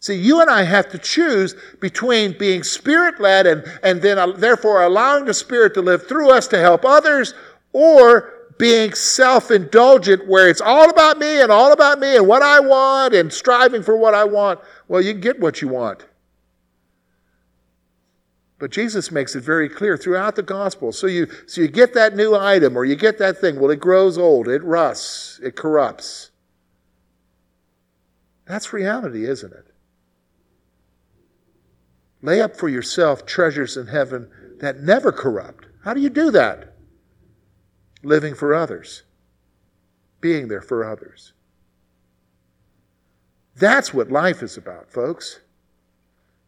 See, 0.00 0.14
you 0.14 0.40
and 0.40 0.50
I 0.50 0.62
have 0.62 0.88
to 0.90 0.98
choose 0.98 1.56
between 1.80 2.36
being 2.38 2.62
spirit 2.62 3.20
led 3.20 3.46
and, 3.46 3.64
and 3.82 4.02
then 4.02 4.18
uh, 4.18 4.28
therefore 4.32 4.82
allowing 4.82 5.24
the 5.24 5.34
Spirit 5.34 5.74
to 5.74 5.80
live 5.80 6.06
through 6.06 6.30
us 6.30 6.46
to 6.48 6.58
help 6.58 6.84
others, 6.84 7.34
or 7.72 8.32
being 8.58 8.94
self 8.94 9.50
indulgent 9.50 10.26
where 10.26 10.48
it's 10.48 10.60
all 10.60 10.88
about 10.90 11.18
me 11.18 11.40
and 11.40 11.50
all 11.50 11.72
about 11.72 11.98
me 11.98 12.16
and 12.16 12.26
what 12.26 12.42
I 12.42 12.60
want 12.60 13.14
and 13.14 13.32
striving 13.32 13.82
for 13.82 13.96
what 13.96 14.14
I 14.14 14.24
want. 14.24 14.60
Well, 14.88 15.00
you 15.00 15.12
get 15.14 15.40
what 15.40 15.60
you 15.60 15.68
want. 15.68 16.06
But 18.58 18.70
Jesus 18.70 19.10
makes 19.10 19.36
it 19.36 19.42
very 19.42 19.68
clear 19.68 19.96
throughout 19.96 20.34
the 20.34 20.42
gospel. 20.42 20.90
So 20.92 21.06
you, 21.06 21.28
so 21.46 21.60
you 21.60 21.68
get 21.68 21.92
that 21.94 22.16
new 22.16 22.34
item 22.34 22.76
or 22.76 22.84
you 22.84 22.96
get 22.96 23.18
that 23.18 23.38
thing. 23.38 23.60
Well, 23.60 23.70
it 23.70 23.80
grows 23.80 24.16
old, 24.16 24.48
it 24.48 24.64
rusts, 24.64 25.38
it 25.42 25.56
corrupts. 25.56 26.30
That's 28.46 28.72
reality, 28.72 29.26
isn't 29.26 29.52
it? 29.52 29.66
Lay 32.22 32.40
up 32.40 32.56
for 32.56 32.68
yourself 32.68 33.26
treasures 33.26 33.76
in 33.76 33.88
heaven 33.88 34.30
that 34.60 34.80
never 34.80 35.12
corrupt. 35.12 35.66
How 35.84 35.92
do 35.92 36.00
you 36.00 36.10
do 36.10 36.30
that? 36.30 36.75
Living 38.06 38.34
for 38.34 38.54
others, 38.54 39.02
being 40.20 40.48
there 40.48 40.62
for 40.62 40.84
others. 40.84 41.32
That's 43.56 43.92
what 43.92 44.10
life 44.10 44.42
is 44.42 44.56
about, 44.56 44.90
folks. 44.92 45.40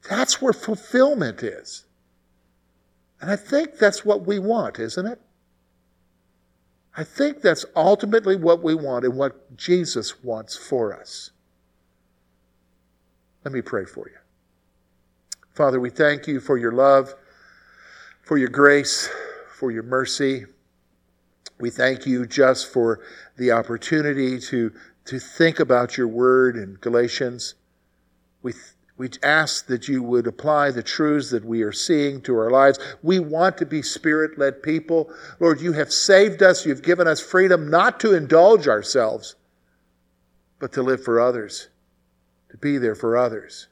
That's 0.09 0.41
where 0.41 0.53
fulfillment 0.53 1.43
is. 1.43 1.85
And 3.21 3.31
I 3.31 3.37
think 3.37 3.79
that's 3.79 4.05
what 4.05 4.27
we 4.27 4.39
want, 4.39 4.79
isn't 4.79 5.07
it? 5.07 5.21
I 6.97 7.05
think 7.05 7.43
that's 7.43 7.65
ultimately 7.75 8.37
what 8.37 8.63
we 8.63 8.75
want 8.75 9.05
and 9.05 9.17
what 9.17 9.57
Jesus 9.57 10.23
wants 10.23 10.57
for 10.57 10.95
us. 10.99 11.31
Let 13.45 13.53
me 13.53 13.63
pray 13.63 13.85
for 13.85 14.09
you. 14.09 14.17
Father, 15.55 15.81
we 15.81 15.91
thank 15.91 16.29
you 16.29 16.39
for 16.39 16.57
your 16.57 16.73
love, 16.73 17.15
for 18.23 18.37
your 18.37 18.49
grace, 18.49 19.09
for 19.57 19.71
your 19.73 19.83
mercy. 19.83 20.45
We 21.61 21.71
thank 21.71 22.07
you 22.07 22.27
just 22.27 22.73
for 22.73 23.01
the 23.37 23.51
opportunity 23.53 24.39
to, 24.39 24.73
to 25.07 25.19
think 25.19 25.59
about 25.59 25.97
your 25.97 26.07
word 26.07 26.57
in 26.57 26.79
Galatians. 26.81 27.55
We, 28.43 28.53
we 28.97 29.11
ask 29.23 29.67
that 29.67 29.89
you 29.89 30.03
would 30.03 30.29
apply 30.29 30.71
the 30.71 30.85
truths 30.85 31.31
that 31.31 31.45
we 31.45 31.63
are 31.63 31.73
seeing 31.73 32.21
to 32.23 32.37
our 32.37 32.51
lives. 32.51 32.79
We 33.03 33.19
want 33.19 33.59
to 33.59 33.67
be 33.67 33.83
spirit 33.83 34.39
led 34.39 34.63
people. 34.63 35.11
Lord, 35.41 35.61
you 35.61 35.73
have 35.73 35.93
saved 35.93 36.43
us. 36.43 36.65
You've 36.65 36.83
given 36.83 37.09
us 37.09 37.21
freedom 37.21 37.69
not 37.69 37.99
to 38.01 38.15
indulge 38.15 38.69
ourselves, 38.69 39.35
but 40.61 40.73
to 40.75 40.83
live 40.83 41.03
for 41.03 41.21
others, 41.21 41.69
to 42.51 42.57
be 42.57 42.79
there 42.79 42.95
for 42.95 43.17
others. 43.17 43.67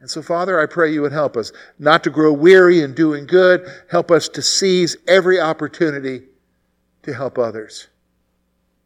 And 0.00 0.10
so, 0.10 0.22
Father, 0.22 0.60
I 0.60 0.66
pray 0.66 0.92
you 0.92 1.02
would 1.02 1.12
help 1.12 1.36
us 1.36 1.50
not 1.78 2.04
to 2.04 2.10
grow 2.10 2.32
weary 2.32 2.80
in 2.80 2.94
doing 2.94 3.26
good. 3.26 3.66
Help 3.90 4.10
us 4.10 4.28
to 4.28 4.42
seize 4.42 4.96
every 5.08 5.40
opportunity 5.40 6.24
to 7.04 7.14
help 7.14 7.38
others. 7.38 7.88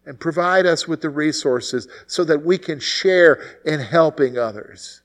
And 0.06 0.18
provide 0.18 0.64
us 0.64 0.88
with 0.88 1.02
the 1.02 1.10
resources 1.10 1.86
so 2.06 2.24
that 2.24 2.44
we 2.44 2.56
can 2.56 2.80
share 2.80 3.60
in 3.64 3.80
helping 3.80 4.38
others. 4.38 5.02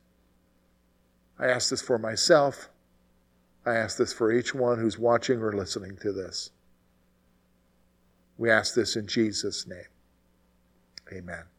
I 1.38 1.48
ask 1.48 1.70
this 1.70 1.82
for 1.82 1.98
myself. 1.98 2.70
I 3.66 3.76
ask 3.76 3.98
this 3.98 4.14
for 4.14 4.32
each 4.32 4.56
one 4.56 4.80
who's 4.80 4.98
watching 4.98 5.42
or 5.42 5.54
listening 5.54 5.98
to 6.02 6.12
this. 6.12 6.52
We 8.38 8.50
ask 8.50 8.74
this 8.76 8.96
in 8.96 9.08
Jesus' 9.08 9.68
name. 9.68 9.88
Amen. 11.12 11.53